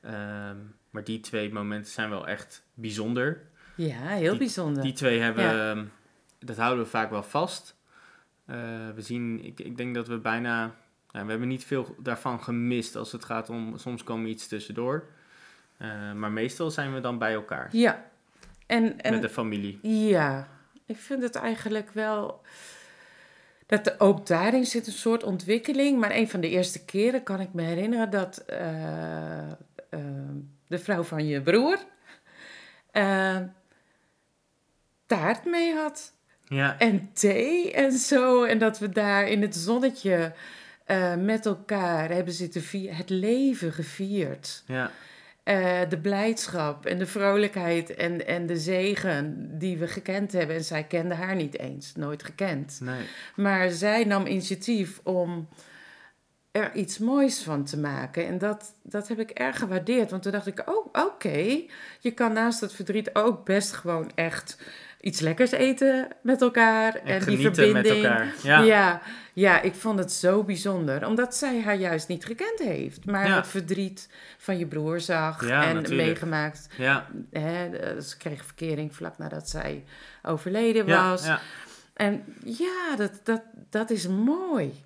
Ehm, 0.00 0.56
maar 0.90 1.04
die 1.04 1.20
twee 1.20 1.52
momenten 1.52 1.92
zijn 1.92 2.10
wel 2.10 2.26
echt 2.28 2.62
bijzonder. 2.74 3.42
Ja, 3.74 4.00
heel 4.08 4.36
bijzonder. 4.36 4.82
Die 4.82 4.92
twee 4.92 5.20
hebben, 5.20 5.44
Ja. 5.44 5.70
ehm, 5.70 5.84
dat 6.38 6.56
houden 6.56 6.84
we 6.84 6.90
vaak 6.90 7.10
wel 7.10 7.22
vast. 7.22 7.76
Eh, 8.44 8.56
we 8.94 9.02
zien, 9.02 9.44
ik, 9.44 9.60
ik 9.60 9.76
denk 9.76 9.94
dat 9.94 10.08
we 10.08 10.18
bijna, 10.18 10.60
nou, 11.12 11.24
we 11.24 11.30
hebben 11.30 11.48
niet 11.48 11.64
veel 11.64 11.94
daarvan 11.98 12.42
gemist 12.42 12.96
als 12.96 13.12
het 13.12 13.24
gaat 13.24 13.50
om, 13.50 13.78
soms 13.78 14.04
komen 14.04 14.30
iets 14.30 14.48
tussendoor. 14.48 15.04
Eh, 15.76 16.12
maar 16.12 16.32
meestal 16.32 16.70
zijn 16.70 16.94
we 16.94 17.00
dan 17.00 17.18
bij 17.18 17.32
elkaar, 17.32 17.68
Ja. 17.72 18.04
En, 18.66 19.00
en 19.00 19.12
met 19.12 19.22
de 19.22 19.28
familie. 19.28 19.78
Ja, 20.08 20.48
ik 20.86 20.96
vind 20.96 21.22
het 21.22 21.34
eigenlijk 21.34 21.90
wel. 21.90 22.42
Dat 23.66 23.86
er 23.86 23.94
ook 23.98 24.26
daarin 24.26 24.66
zit 24.66 24.86
een 24.86 24.92
soort 24.92 25.22
ontwikkeling. 25.22 25.98
Maar 25.98 26.10
een 26.10 26.28
van 26.28 26.40
de 26.40 26.48
eerste 26.48 26.84
keren 26.84 27.22
kan 27.22 27.40
ik 27.40 27.52
me 27.52 27.62
herinneren 27.62 28.10
dat 28.10 28.38
eh, 28.38 29.50
eh, 29.90 29.98
de 30.66 30.78
vrouw 30.78 31.02
van 31.02 31.26
je 31.26 31.42
broer 31.42 31.78
eh, 32.90 33.38
taart 35.06 35.44
mee 35.44 35.74
had. 35.74 36.14
Ja, 36.48 36.78
En 36.78 37.10
thee 37.12 37.72
en 37.72 37.92
zo. 37.92 38.44
En 38.44 38.58
dat 38.58 38.78
we 38.78 38.88
daar 38.88 39.28
in 39.28 39.42
het 39.42 39.56
zonnetje 39.56 40.34
met 41.18 41.46
elkaar 41.46 42.10
hebben 42.10 42.32
zitten 42.32 42.62
vieren. 42.62 42.96
Het 42.96 43.10
leven 43.10 43.72
gevierd. 43.72 44.62
ja, 44.66 44.90
Eh, 45.46 45.80
de 45.88 45.98
blijdschap 45.98 46.86
en 46.86 46.98
de 46.98 47.06
vrolijkheid 47.06 47.94
en, 47.94 48.26
en 48.26 48.46
de 48.46 48.58
zegen 48.58 49.48
die 49.58 49.78
we 49.78 49.88
gekend 49.88 50.32
hebben. 50.32 50.56
En 50.56 50.64
zij 50.64 50.84
kende 50.84 51.14
haar 51.14 51.34
niet 51.34 51.58
eens, 51.58 51.94
nooit 51.94 52.22
gekend. 52.22 52.78
nee. 52.82 53.04
Maar 53.36 53.70
zij 53.70 54.04
nam 54.04 54.26
initiatief 54.26 55.00
om 55.02 55.48
er 56.50 56.74
iets 56.74 56.98
moois 56.98 57.42
van 57.42 57.64
te 57.64 57.78
maken. 57.78 58.26
En 58.26 58.38
dat, 58.38 58.74
dat 58.82 59.08
heb 59.08 59.18
ik 59.18 59.30
erg 59.30 59.58
gewaardeerd. 59.58 60.10
Want 60.10 60.22
toen 60.22 60.32
dacht 60.32 60.46
ik, 60.46 60.62
oh, 60.68 60.86
oké. 60.92 61.62
Je 62.00 62.10
kan 62.14 62.32
naast 62.32 62.60
het 62.60 62.72
verdriet 62.72 63.14
ook 63.14 63.44
best 63.44 63.72
gewoon 63.72 64.10
echt 64.14 64.58
iets 65.06 65.20
lekkers 65.20 65.50
eten 65.50 66.08
met 66.22 66.40
elkaar. 66.42 66.94
En, 66.94 67.20
En, 67.20 67.24
die 67.26 67.42
met 67.42 67.54
verbinding. 67.56 68.04
elkaar. 68.04 68.34
Ja, 68.42 68.60
Ja. 68.62 69.00
ja, 69.32 69.60
ik 69.62 69.74
vond 69.74 69.98
het 69.98 70.12
zo 70.12 70.42
bijzonder. 70.44 71.06
Omdat 71.06 71.34
zij 71.36 71.62
haar 71.62 71.76
juist 71.76 72.08
niet 72.08 72.24
gekend 72.24 72.58
heeft. 72.58 73.04
Maar 73.04 73.26
Ja. 73.28 73.36
het 73.36 73.46
verdriet 73.46 74.08
van 74.38 74.58
je 74.58 74.66
broer 74.66 75.00
zag 75.00 75.48
Ja, 75.48 75.64
en 75.68 75.74
natuurlijk. 75.74 76.06
meegemaakt. 76.06 76.68
ja, 76.76 77.06
Hè, 77.30 77.66
eh, 77.76 78.00
ze 78.00 78.16
kreeg 78.16 78.44
verkering 78.44 78.94
vlak 78.96 79.18
nadat 79.18 79.48
zij 79.48 79.84
overleden 80.22 80.86
was. 80.86 81.24
ja. 81.24 81.40
En 81.94 82.24
ja, 82.44 82.96
dat, 82.96 83.20
dat, 83.22 83.42
dat 83.70 83.90
is 83.90 84.06
mooi. 84.08 84.84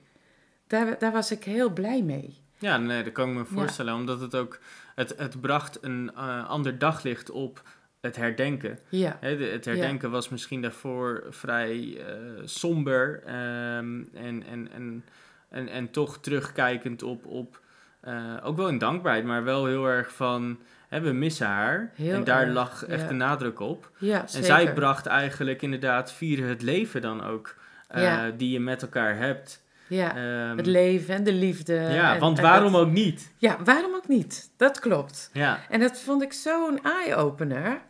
Daar, 0.66 0.98
daar 0.98 1.12
was 1.12 1.30
ik 1.30 1.44
heel 1.44 1.70
blij 1.70 2.02
mee. 2.02 2.38
Ja, 2.58 2.76
nee, 2.76 3.02
dat 3.02 3.12
kan 3.12 3.28
ik 3.28 3.34
me 3.34 3.44
voorstellen. 3.44 3.94
Omdat 3.94 4.20
het 4.20 4.34
ook, 4.34 4.58
het, 4.94 5.14
het 5.16 5.40
bracht 5.40 5.78
een 5.80 6.10
uh, 6.16 6.48
ander 6.48 6.78
daglicht 6.78 7.30
op 7.30 7.62
het 8.00 8.16
herdenken. 8.16 8.78
Ja. 8.88 9.16
De, 9.20 9.26
het 9.52 9.64
herdenken 9.64 10.10
was 10.10 10.28
misschien 10.28 10.62
daarvoor 10.62 11.24
vrij 11.30 11.78
uh, 11.78 12.04
somber 12.44 13.22
um, 13.26 14.08
en, 14.14 14.42
en, 14.50 14.68
en, 14.74 15.04
en, 15.50 15.68
en 15.68 15.90
toch 15.90 16.18
terugkijkend 16.20 17.02
op, 17.02 17.26
op 17.26 17.60
uh, 18.08 18.14
ook 18.42 18.56
wel 18.56 18.68
in 18.68 18.78
dankbaarheid, 18.78 19.24
maar 19.24 19.44
wel 19.44 19.66
heel 19.66 19.86
erg 19.86 20.12
van 20.14 20.58
hè, 20.88 21.00
we 21.00 21.12
missen 21.12 21.46
haar. 21.46 21.90
Heel 21.94 22.14
en 22.14 22.24
daar 22.24 22.42
erg, 22.42 22.52
lag 22.52 22.84
echt 22.86 23.02
ja. 23.02 23.08
de 23.08 23.14
nadruk 23.14 23.60
op. 23.60 23.90
Ja, 23.98 24.20
En 24.22 24.28
zeker. 24.28 24.46
zij 24.46 24.72
bracht 24.72 25.06
eigenlijk 25.06 25.62
inderdaad 25.62 26.12
vieren 26.12 26.48
het 26.48 26.62
leven 26.62 27.00
dan 27.00 27.24
ook, 27.24 27.54
uh, 27.96 28.02
Ja. 28.02 28.30
die 28.30 28.50
je 28.50 28.60
met 28.60 28.82
elkaar 28.82 29.16
hebt. 29.16 29.62
Ja, 29.86 30.16
Um, 30.50 30.56
het 30.56 30.66
leven 30.66 31.14
en 31.14 31.24
de 31.24 31.32
liefde. 31.32 31.74
ja, 31.74 32.14
en- 32.14 32.20
want 32.20 32.36
en 32.38 32.44
waarom 32.44 32.72
dat- 32.72 32.80
ook 32.80 32.90
niet? 32.90 33.32
Ja, 33.38 33.56
waarom 33.64 33.94
ook 33.94 34.08
niet? 34.08 34.50
Dat 34.56 34.78
klopt. 34.80 35.30
Ja, 35.32 35.58
En 35.68 35.80
dat 35.80 36.00
vond 36.00 36.22
ik 36.22 36.32
zo'n 36.32 36.80
eye-opener. 36.82 37.80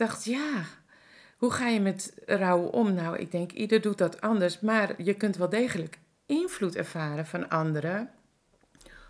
Dacht, 0.00 0.24
ja, 0.24 0.64
hoe 1.36 1.50
ga 1.50 1.66
je 1.66 1.80
met 1.80 2.12
rouw 2.26 2.60
om? 2.60 2.94
Nou, 2.94 3.16
ik 3.18 3.30
denk, 3.30 3.52
ieder 3.52 3.80
doet 3.80 3.98
dat 3.98 4.20
anders. 4.20 4.60
Maar 4.60 5.02
je 5.02 5.14
kunt 5.14 5.36
wel 5.36 5.48
degelijk 5.48 5.98
invloed 6.26 6.76
ervaren 6.76 7.26
van 7.26 7.48
anderen 7.48 8.10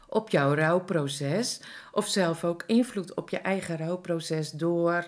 op 0.09 0.31
jouw 0.31 0.55
rouwproces. 0.55 1.61
Of 1.93 2.07
zelf 2.09 2.45
ook 2.45 2.63
invloed 2.67 3.15
op 3.15 3.29
je 3.31 3.39
eigen 3.39 3.77
rouwproces 3.77 4.51
door 4.51 5.07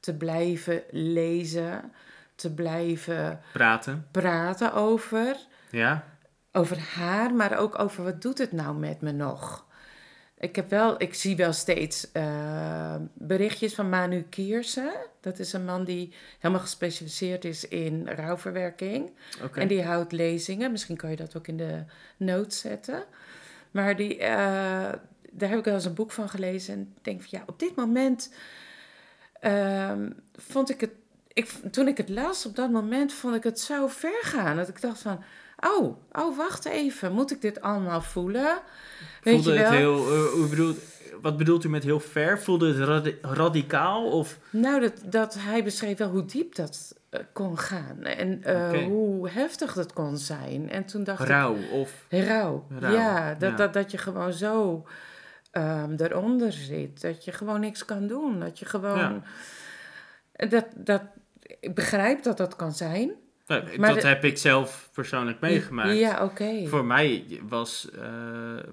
te 0.00 0.16
blijven 0.16 0.82
lezen, 0.90 1.92
te 2.34 2.54
blijven 2.54 3.40
praten. 3.52 4.06
praten 4.10 4.72
over. 4.72 5.36
Ja, 5.70 6.04
Over 6.52 6.78
haar, 6.78 7.34
maar 7.34 7.58
ook 7.58 7.78
over 7.78 8.04
wat 8.04 8.22
doet 8.22 8.38
het 8.38 8.52
nou 8.52 8.76
met 8.76 9.00
me 9.00 9.12
nog? 9.12 9.66
Ik, 10.40 10.56
heb 10.56 10.70
wel, 10.70 11.02
ik 11.02 11.14
zie 11.14 11.36
wel 11.36 11.52
steeds 11.52 12.12
eh, 12.12 12.94
berichtjes 13.14 13.74
van 13.74 13.88
Manu 13.88 14.22
Kiersen. 14.22 14.92
Dat 15.20 15.38
is 15.38 15.52
een 15.52 15.64
man 15.64 15.84
die 15.84 16.12
helemaal 16.38 16.62
gespecialiseerd 16.62 17.44
is 17.44 17.68
in 17.68 18.08
rouwverwerking. 18.08 19.10
En 19.54 19.68
die 19.68 19.82
houdt 19.82 20.12
lezingen. 20.12 20.70
Misschien 20.70 20.96
kan 20.96 21.10
je 21.10 21.16
dat 21.16 21.36
ook 21.36 21.46
in 21.46 21.56
de 21.56 21.84
notes 22.16 22.58
zetten. 22.58 23.04
Maar 23.70 23.96
die, 23.96 24.18
eh, 24.18 24.28
daar 25.30 25.48
heb 25.48 25.58
ik 25.58 25.64
wel 25.64 25.74
eens 25.74 25.84
een 25.84 25.94
boek 25.94 26.12
van 26.12 26.28
gelezen. 26.28 26.74
En 26.74 26.80
ik 26.80 27.04
denk 27.04 27.20
van 27.22 27.38
ja, 27.38 27.44
op 27.46 27.58
dit 27.58 27.76
moment 27.76 28.34
ehm, 29.40 30.10
vond 30.34 30.70
ik 30.70 30.80
het... 30.80 30.92
Ik, 31.32 31.46
toen 31.70 31.88
ik 31.88 31.96
het 31.96 32.08
las, 32.08 32.46
op 32.46 32.56
dat 32.56 32.70
moment 32.70 33.12
vond 33.12 33.34
ik 33.34 33.42
het 33.42 33.60
zo 33.60 33.86
ver 33.86 34.20
gaan. 34.22 34.56
Dat 34.56 34.68
ik 34.68 34.80
dacht 34.80 35.00
van, 35.00 35.22
oh, 35.60 35.96
oh, 36.12 36.36
wacht 36.36 36.64
even. 36.64 37.12
Moet 37.12 37.30
ik 37.30 37.40
dit 37.40 37.60
allemaal 37.60 38.00
voelen? 38.00 38.58
Weet 39.22 39.34
Voelde 39.34 39.52
je 39.52 39.58
het 39.58 39.74
heel, 39.74 39.96
hoe 40.30 40.48
bedoelt, 40.48 40.78
wat 41.20 41.36
bedoelt 41.36 41.64
u 41.64 41.68
met 41.68 41.84
heel 41.84 42.00
ver? 42.00 42.40
Voelde 42.40 42.68
het 42.68 42.88
radi- 42.88 43.18
radicaal 43.22 44.10
of... 44.10 44.38
Nou, 44.50 44.80
dat, 44.80 44.92
dat 45.04 45.34
hij 45.38 45.64
beschreef 45.64 45.98
wel 45.98 46.10
hoe 46.10 46.24
diep 46.24 46.54
dat 46.54 46.94
eh, 47.10 47.20
kon 47.32 47.58
gaan. 47.58 48.02
En 48.02 48.44
eh, 48.44 48.84
hoe 48.84 49.28
heftig 49.30 49.72
dat 49.72 49.92
kon 49.92 50.16
zijn. 50.16 50.70
En 50.70 50.84
toen 50.84 51.04
dacht 51.04 51.20
ik... 51.20 51.26
Rauw 51.26 51.56
of... 51.72 52.06
Rauw. 52.08 52.66
Rauw, 52.78 52.92
Ja, 52.92 53.34
dat, 53.34 53.50
ja. 53.50 53.56
Dat, 53.56 53.72
dat 53.72 53.90
je 53.90 53.98
gewoon 53.98 54.32
zo 54.32 54.86
ehm, 55.50 55.94
eronder 55.96 56.52
zit. 56.52 57.00
Dat 57.00 57.24
je 57.24 57.32
gewoon 57.32 57.60
niks 57.60 57.84
kan 57.84 58.06
doen. 58.06 58.40
Dat 58.40 58.58
je 58.58 58.64
gewoon... 58.64 59.22
Dat, 60.32 60.66
dat, 60.74 61.02
ik 61.60 61.74
begrijp 61.74 62.22
dat 62.22 62.36
dat 62.36 62.56
kan 62.56 62.72
zijn. 62.72 63.12
Nou, 63.48 63.78
dat 63.78 64.00
de- 64.00 64.06
heb 64.08 64.24
ik 64.24 64.38
zelf 64.38 64.90
persoonlijk 64.92 65.40
meegemaakt. 65.40 65.98
Ja, 65.98 66.24
oké. 66.24 66.66
Voor 66.66 66.84
mij 66.84 67.24
was, 67.48 67.90
eh, 67.90 68.08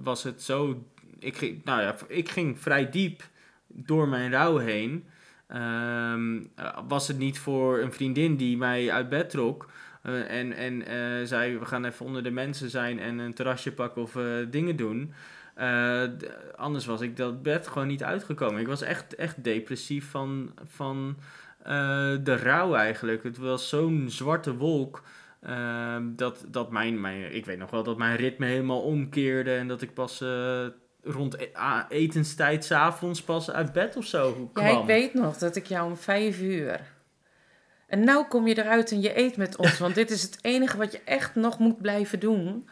was 0.03 0.23
het 0.23 0.41
zo. 0.41 0.83
Ik 1.19 1.37
ging, 1.37 1.61
nou 1.63 1.81
ja, 1.81 1.95
ik 2.07 2.29
ging 2.29 2.59
vrij 2.59 2.89
diep 2.89 3.23
door 3.67 4.07
mijn 4.07 4.31
rouw 4.31 4.57
heen. 4.57 5.05
Ehm, 5.47 6.43
eh, 6.55 6.77
was 6.87 7.07
het 7.07 7.17
niet 7.17 7.39
voor 7.39 7.79
een 7.79 7.93
vriendin 7.93 8.35
die 8.35 8.57
mij 8.57 8.91
uit 8.91 9.09
bed 9.09 9.29
trok. 9.29 9.69
eh, 10.01 10.39
en 10.39 10.53
en 10.53 10.85
eh, 10.87 11.25
zei: 11.27 11.57
We 11.57 11.65
gaan 11.65 11.85
even 11.85 12.05
onder 12.05 12.23
de 12.23 12.31
mensen 12.31 12.69
zijn 12.69 12.99
en 12.99 13.19
een 13.19 13.33
terrasje 13.33 13.71
pakken 13.71 14.01
of 14.01 14.17
dingen 14.49 14.75
doen. 14.75 15.13
Anders 16.55 16.85
was 16.85 17.01
ik 17.01 17.17
dat 17.17 17.43
bed 17.43 17.67
gewoon 17.67 17.87
niet 17.87 18.03
uitgekomen. 18.03 18.61
Ik 18.61 18.67
was 18.67 18.81
echt, 18.81 19.15
echt 19.15 19.43
depressief 19.43 20.09
van, 20.09 20.51
van 20.63 21.17
de 22.23 22.37
rouw 22.43 22.75
eigenlijk. 22.75 23.23
Het 23.23 23.37
was 23.37 23.69
zo'n 23.69 24.05
zwarte 24.09 24.55
wolk. 24.55 25.03
Ehm, 25.41 26.15
dat, 26.15 26.45
dat 26.47 26.71
mijn, 26.71 27.01
mijn, 27.01 27.35
ik 27.35 27.45
weet 27.45 27.57
nog 27.57 27.71
wel 27.71 27.83
dat 27.83 27.97
mijn 27.97 28.15
ritme 28.15 28.45
helemaal 28.45 28.81
omkeerde 28.81 29.55
en 29.55 29.67
dat 29.67 29.81
ik 29.81 29.93
pas 29.93 30.21
eh, 30.21 30.65
rond 31.03 31.35
e- 31.39 31.51
etenstijd 31.89 32.65
s'avonds 32.65 33.21
pas 33.21 33.51
uit 33.51 33.73
bed 33.73 33.95
of 33.95 34.05
zo 34.05 34.49
kwam. 34.53 34.65
Ja, 34.65 34.79
ik 34.79 34.85
weet 34.85 35.13
nog 35.13 35.37
dat 35.37 35.55
ik 35.55 35.65
jou 35.65 35.89
om 35.89 35.97
vijf 35.97 36.41
uur... 36.41 36.93
En 37.87 38.03
nou 38.03 38.27
kom 38.27 38.47
je 38.47 38.57
eruit 38.57 38.91
en 38.91 39.01
je 39.01 39.17
eet 39.19 39.37
met 39.37 39.57
ons. 39.57 39.77
Want 39.77 39.95
dit 39.95 40.11
is 40.11 40.21
het 40.21 40.37
enige 40.41 40.77
wat 40.77 40.91
je 40.91 41.01
echt 41.05 41.35
nog 41.35 41.59
moet 41.59 41.81
blijven 41.81 42.19
doen. 42.19 42.69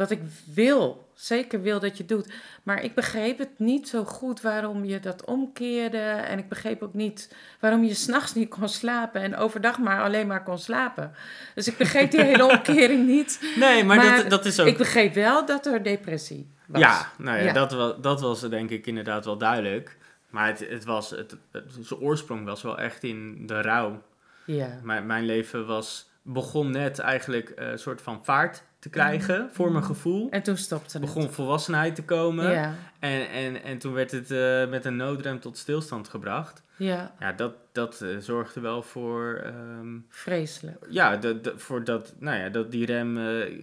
Wat 0.00 0.10
ik 0.10 0.20
wil, 0.54 1.08
zeker 1.14 1.62
wil 1.62 1.80
dat 1.80 1.96
je 1.96 2.04
doet. 2.04 2.32
Maar 2.62 2.82
ik 2.82 2.94
begreep 2.94 3.38
het 3.38 3.58
niet 3.58 3.88
zo 3.88 4.04
goed 4.04 4.40
waarom 4.40 4.84
je 4.84 5.00
dat 5.00 5.24
omkeerde. 5.24 5.98
En 5.98 6.38
ik 6.38 6.48
begreep 6.48 6.82
ook 6.82 6.94
niet 6.94 7.34
waarom 7.58 7.84
je 7.84 7.94
s'nachts 7.94 8.34
niet 8.34 8.48
kon 8.48 8.68
slapen. 8.68 9.20
En 9.20 9.36
overdag 9.36 9.78
maar 9.78 10.02
alleen 10.02 10.26
maar 10.26 10.42
kon 10.42 10.58
slapen. 10.58 11.12
Dus 11.54 11.68
ik 11.68 11.76
begreep 11.76 12.10
die 12.10 12.22
hele 12.22 12.46
omkering 12.56 13.06
niet. 13.06 13.54
Nee, 13.56 13.84
maar, 13.84 13.96
Maar 13.96 14.16
dat, 14.16 14.30
dat 14.30 14.44
is 14.44 14.60
ook... 14.60 14.66
Ik 14.66 14.76
begreep 14.76 15.14
wel 15.14 15.46
dat 15.46 15.66
er 15.66 15.82
depressie 15.82 16.50
was. 16.66 16.80
ja, 16.80 17.12
nou 17.18 17.38
ja, 17.38 17.44
Ja. 17.44 17.52
Dat, 17.52 17.72
was, 17.72 17.94
dat 18.00 18.20
was 18.20 18.40
denk 18.40 18.70
ik 18.70 18.86
inderdaad 18.86 19.24
wel 19.24 19.38
duidelijk. 19.38 19.96
Maar 20.30 20.46
het, 20.46 20.68
het 20.68 20.84
was, 20.84 21.10
het, 21.10 21.36
het, 21.52 21.64
zijn 21.80 22.00
oorsprong 22.00 22.44
was 22.44 22.62
wel 22.62 22.78
echt 22.78 23.02
in 23.02 23.46
de 23.46 23.60
rouw. 23.60 24.02
Ja. 24.44 24.80
Mijn, 24.82 25.06
mijn 25.06 25.24
leven 25.24 25.66
was, 25.66 26.10
begon 26.22 26.70
net 26.70 26.98
eigenlijk 26.98 27.52
een 27.56 27.78
soort 27.78 28.02
van 28.02 28.24
vaart 28.24 28.62
te 28.80 28.88
krijgen, 28.88 29.48
voor 29.52 29.72
mijn 29.72 29.84
gevoel. 29.84 30.30
En 30.30 30.42
toen 30.42 30.56
stopte 30.56 30.96
het. 30.98 31.06
begon 31.06 31.30
volwassenheid 31.30 31.94
te 31.94 32.04
komen. 32.04 32.50
Ja, 32.50 32.74
En, 32.98 33.30
en, 33.30 33.62
en 33.62 33.78
toen 33.78 33.92
werd 33.92 34.10
het 34.10 34.30
eh, 34.30 34.68
met 34.68 34.84
een 34.84 34.96
noodrem 34.96 35.40
tot 35.40 35.58
stilstand 35.58 36.08
gebracht. 36.08 36.62
ja, 36.76 37.14
Ja, 37.18 37.32
dat, 37.32 37.54
dat 37.72 38.00
eh, 38.00 38.16
zorgde 38.18 38.60
wel 38.60 38.82
voor, 38.82 39.34
ehm, 39.44 39.98
vreselijk. 40.08 40.86
ja, 40.88 41.16
dat, 41.16 41.44
dat- 41.44 41.62
voor 41.62 41.84
dat, 41.84 42.14
nou 42.18 42.38
ja, 42.38 42.48
dat 42.48 42.70
die 42.70 42.86
rem 42.86 43.18
eh, 43.18 43.58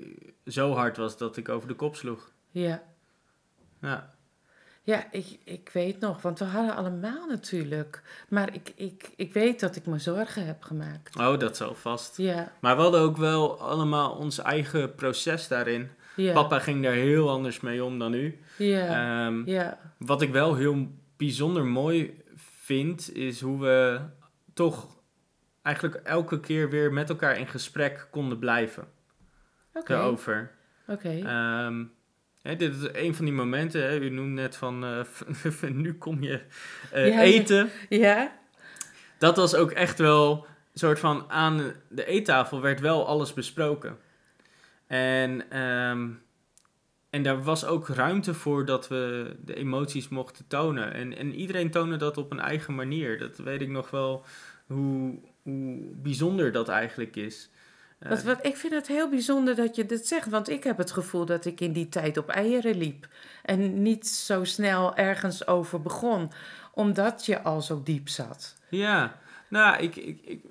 zo 0.46 0.74
hard 0.74 0.98
was 0.98 1.18
dat 1.18 1.38
ik 1.38 1.50
over 1.50 1.68
de 1.68 1.74
kop 1.76 1.96
sloeg. 1.96 2.32
Ja. 2.52 2.84
Ja, 3.82 4.16
Ja, 4.88 5.12
ik, 5.12 5.38
ik 5.44 5.70
weet 5.74 6.00
nog, 6.00 6.22
want 6.22 6.40
we 6.40 6.46
hadden 6.46 6.76
allemaal 6.76 7.28
natuurlijk. 7.28 8.02
Maar 8.30 8.54
ik, 8.54 8.72
ik, 8.76 9.10
ik 9.16 9.34
weet 9.34 9.60
dat 9.60 9.76
ik 9.76 9.86
me 9.86 10.00
zorgen 10.00 10.46
heb 10.46 10.64
gemaakt. 10.64 11.16
oh, 11.20 11.40
dat 11.40 11.58
zal 11.58 11.76
vast. 11.76 12.18
Ja, 12.18 12.52
Maar 12.62 12.76
we 12.76 12.82
hadden 12.82 13.02
ook 13.02 13.18
wel 13.18 13.60
allemaal 13.60 14.12
ons 14.12 14.40
eigen 14.40 14.96
proces 14.96 15.48
daarin. 15.48 15.90
ja. 16.16 16.34
Papa 16.34 16.60
ging 16.60 16.84
daar 16.84 16.94
heel 16.94 17.30
anders 17.30 17.60
mee 17.60 17.84
om 17.84 18.00
dan 18.00 18.14
u. 18.14 18.40
Ja, 18.58 19.26
Ehm, 19.26 19.46
ja, 19.46 19.80
Wat 19.98 20.22
ik 20.22 20.32
wel 20.32 20.56
heel 20.56 20.88
bijzonder 21.18 21.66
mooi 21.66 22.22
vind, 22.36 23.14
is 23.16 23.42
hoe 23.42 23.60
we 23.62 24.00
toch 24.54 24.96
eigenlijk 25.62 25.96
elke 25.96 26.40
keer 26.40 26.70
weer 26.70 26.94
met 26.94 27.10
elkaar 27.10 27.38
in 27.40 27.48
gesprek 27.48 28.08
konden 28.12 28.40
blijven 28.40 28.88
oké. 29.74 29.94
daarover. 29.94 30.52
Oké. 30.88 31.10
Ehm, 31.24 31.84
hè, 32.48 32.56
dit 32.56 32.76
is 32.76 32.90
een 32.94 33.16
van 33.16 33.26
die 33.26 33.34
momenten, 33.34 33.82
hè, 33.84 34.00
u 34.00 34.10
noemde 34.10 34.42
net 34.42 34.56
van, 34.56 34.86
eh, 34.86 35.70
nu 35.72 35.94
kom 35.94 36.24
je 36.24 36.42
eh, 36.92 37.08
Ja, 37.08 37.22
eten. 37.22 37.70
Ja, 37.90 38.38
Dat 39.18 39.38
was 39.38 39.56
ook 39.56 39.72
echt 39.72 40.00
wel 40.00 40.46
een 40.74 40.80
soort 40.80 41.00
van, 41.00 41.26
aan 41.28 41.74
de 41.90 42.06
eettafel 42.06 42.62
werd 42.62 42.80
wel 42.80 43.08
alles 43.08 43.34
besproken. 43.34 43.98
En, 44.88 45.50
ehm, 45.50 46.10
en 47.10 47.24
daar 47.24 47.44
was 47.44 47.66
ook 47.66 47.88
ruimte 47.88 48.34
voor 48.34 48.66
dat 48.66 48.88
we 48.88 49.36
de 49.46 49.56
emoties 49.56 50.08
mochten 50.10 50.48
tonen. 50.48 50.94
En, 50.94 51.18
en 51.18 51.34
iedereen 51.34 51.72
toonde 51.72 51.96
dat 51.96 52.18
op 52.18 52.32
een 52.32 52.40
eigen 52.40 52.76
manier. 52.76 53.20
Dat 53.20 53.38
weet 53.38 53.62
ik 53.62 53.70
nog 53.70 53.90
wel 53.90 54.26
hoe, 54.68 55.20
hoe 55.42 55.80
bijzonder 55.96 56.52
dat 56.52 56.70
eigenlijk 56.70 57.16
is. 57.16 57.50
Eh, 58.00 58.10
wat, 58.10 58.24
wat, 58.24 58.46
ik 58.46 58.56
vind 58.58 58.74
het 58.74 58.88
heel 58.88 59.10
bijzonder 59.10 59.56
dat 59.56 59.76
je 59.76 59.86
dit 59.86 60.08
zegt. 60.08 60.30
Want 60.30 60.50
ik 60.50 60.64
heb 60.64 60.78
het 60.78 60.92
gevoel 60.92 61.26
dat 61.26 61.46
ik 61.46 61.62
in 61.62 61.72
die 61.74 61.90
tijd 61.90 62.18
op 62.18 62.30
eieren 62.30 62.78
liep. 62.78 63.08
En 63.44 63.82
niet 63.82 64.08
zo 64.08 64.44
snel 64.44 64.96
ergens 64.96 65.48
over 65.48 65.82
begon. 65.82 66.32
Omdat 66.74 67.26
je 67.26 67.42
al 67.42 67.62
zo 67.62 67.82
diep 67.84 68.10
zat. 68.10 68.56
Ja, 68.70 69.18
nou, 69.50 69.78
ik, 69.84 69.96
ik, 69.96 70.20
ik, 70.24 70.44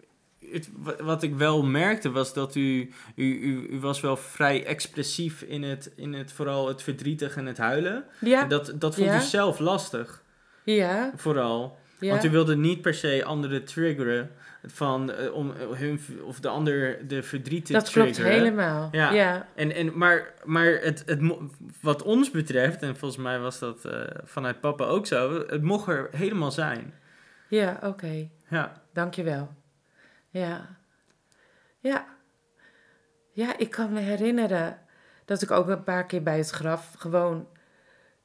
het, 0.53 0.69
wa- 0.77 0.97
wat 1.03 1.23
ik 1.23 1.35
wel 1.35 1.63
merkte 1.65 2.11
was 2.11 2.35
dat 2.35 2.55
u, 2.55 2.93
u, 3.15 3.41
u, 3.41 3.67
u 3.71 3.81
was 3.81 4.01
wel 4.01 4.17
vrij 4.17 4.65
expressief 4.67 5.43
in 5.43 5.63
het, 5.63 5.93
in 5.97 6.13
het 6.13 6.33
vooral 6.33 6.69
het 6.69 6.83
verdrietig 6.83 7.37
en 7.37 7.47
het 7.47 7.59
huilen. 7.59 8.05
Ja, 8.21 8.43
En 8.43 8.49
dat, 8.49 8.73
dat 8.75 8.95
vond 8.95 9.07
Ja. 9.07 9.17
u 9.17 9.21
zelf 9.21 9.59
lastig, 9.59 10.23
ja, 10.65 11.13
vooral. 11.17 11.79
Ja, 11.99 12.11
Want 12.11 12.25
u 12.25 12.31
wilde 12.31 12.57
niet 12.57 12.81
per 12.83 12.95
se 12.95 13.25
anderen 13.25 13.65
triggeren 13.65 14.31
van, 14.65 15.13
eh, 15.13 15.35
om 15.35 15.51
eh, 15.51 15.79
hun, 15.79 16.01
of 16.23 16.41
de 16.41 16.49
ander 16.49 17.09
de 17.09 17.23
verdriet 17.23 17.67
te 17.67 17.73
dat 17.73 17.91
klopt 17.91 18.15
triggeren. 18.15 18.39
helemaal. 18.39 18.89
Ja. 18.93 19.13
Ja. 19.13 19.49
En, 19.55 19.75
en, 19.75 19.99
maar 19.99 20.35
maar 20.45 20.67
het, 20.67 21.03
het, 21.07 21.35
wat 21.81 22.03
ons 22.03 22.31
betreft, 22.31 22.83
en 22.83 22.97
volgens 22.97 23.23
mij 23.23 23.39
was 23.39 23.59
dat 23.59 23.85
eh, 23.85 24.01
vanuit 24.25 24.61
papa 24.61 24.85
ook 24.85 25.07
zo, 25.07 25.45
het 25.47 25.63
mocht 25.63 25.89
er 25.89 26.09
helemaal 26.11 26.51
zijn. 26.51 26.95
Ja, 27.49 27.79
oké. 27.83 28.29
Ja, 28.49 28.83
Dankjewel. 28.93 29.49
Ja. 30.31 30.77
Ja. 31.81 32.07
Ja, 33.33 33.59
ik 33.59 33.71
kan 33.71 33.93
me 33.93 34.01
herinneren 34.01 34.79
dat 35.25 35.43
ik 35.43 35.51
ook 35.51 35.69
een 35.69 35.85
paar 35.85 36.07
keer 36.07 36.23
bij 36.23 36.37
het 36.39 36.51
graf 36.51 36.95
gewoon 36.99 37.47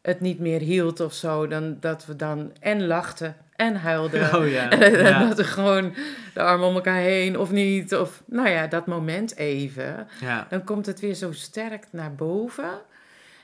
het 0.01 0.19
niet 0.19 0.39
meer 0.39 0.59
hield 0.59 0.99
of 0.99 1.13
zo. 1.13 1.47
Dan, 1.47 1.77
dat 1.79 2.05
we 2.05 2.15
dan 2.15 2.53
en 2.59 2.87
lachten 2.87 3.35
en 3.61 3.75
huilden. 3.75 4.33
oh 4.37 4.49
ja. 4.49 4.69
En 4.69 4.91
ja. 4.91 5.27
dat 5.27 5.37
we 5.37 5.43
gewoon 5.43 5.93
de 6.33 6.41
armen 6.41 6.67
om 6.67 6.75
elkaar 6.75 6.99
heen 6.99 7.37
of 7.37 7.51
niet. 7.51 7.95
Of 7.95 8.23
nou 8.25 8.49
ja, 8.49 8.67
dat 8.67 8.85
moment 8.87 9.35
even. 9.35 10.07
ja. 10.19 10.45
Dan 10.49 10.63
komt 10.63 10.85
het 10.85 10.99
weer 10.99 11.13
zo 11.13 11.31
sterk 11.31 11.85
naar 11.91 12.15
boven. 12.15 12.81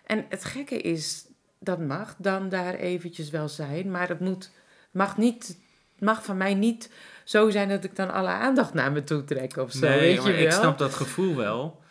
En 0.06 0.26
het 0.30 0.46
gekke 0.46 0.82
is, 0.82 1.26
dat 1.60 1.80
mag 1.80 2.16
dan 2.18 2.50
daar 2.50 2.74
eventjes 2.74 3.30
wel 3.30 3.50
zijn. 3.50 3.92
Maar 3.92 4.10
het 4.10 4.20
moet, 4.20 4.52
mag, 4.92 5.18
niet, 5.18 5.60
mag 6.00 6.26
van 6.26 6.38
mij 6.38 6.54
niet 6.54 6.92
zo 7.24 7.50
zijn 7.50 7.70
dat 7.70 7.84
ik 7.84 7.96
dan 7.96 8.14
alle 8.14 8.30
aandacht 8.30 8.74
naar 8.74 8.92
me 8.92 9.04
toe 9.04 9.24
trek 9.24 9.58
of 9.58 9.72
zo. 9.72 9.88
nee, 9.88 10.00
weet 10.00 10.24
je 10.24 10.32
wel? 10.32 10.42
ik 10.42 10.52
snap 10.52 10.78
dat 10.78 10.94
gevoel 10.94 11.36
wel. 11.36 11.82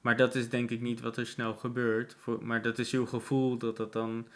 Maar 0.00 0.16
dat 0.16 0.34
is 0.34 0.48
denk 0.48 0.70
ik 0.70 0.80
niet 0.80 1.00
wat 1.00 1.16
er 1.16 1.26
snel 1.26 1.54
gebeurt. 1.54 2.16
Maar 2.40 2.62
dat 2.62 2.78
is 2.78 2.92
uw 2.92 3.06
gevoel 3.06 3.56
dat 3.56 3.76
dat 3.76 3.92
dan... 3.92 4.26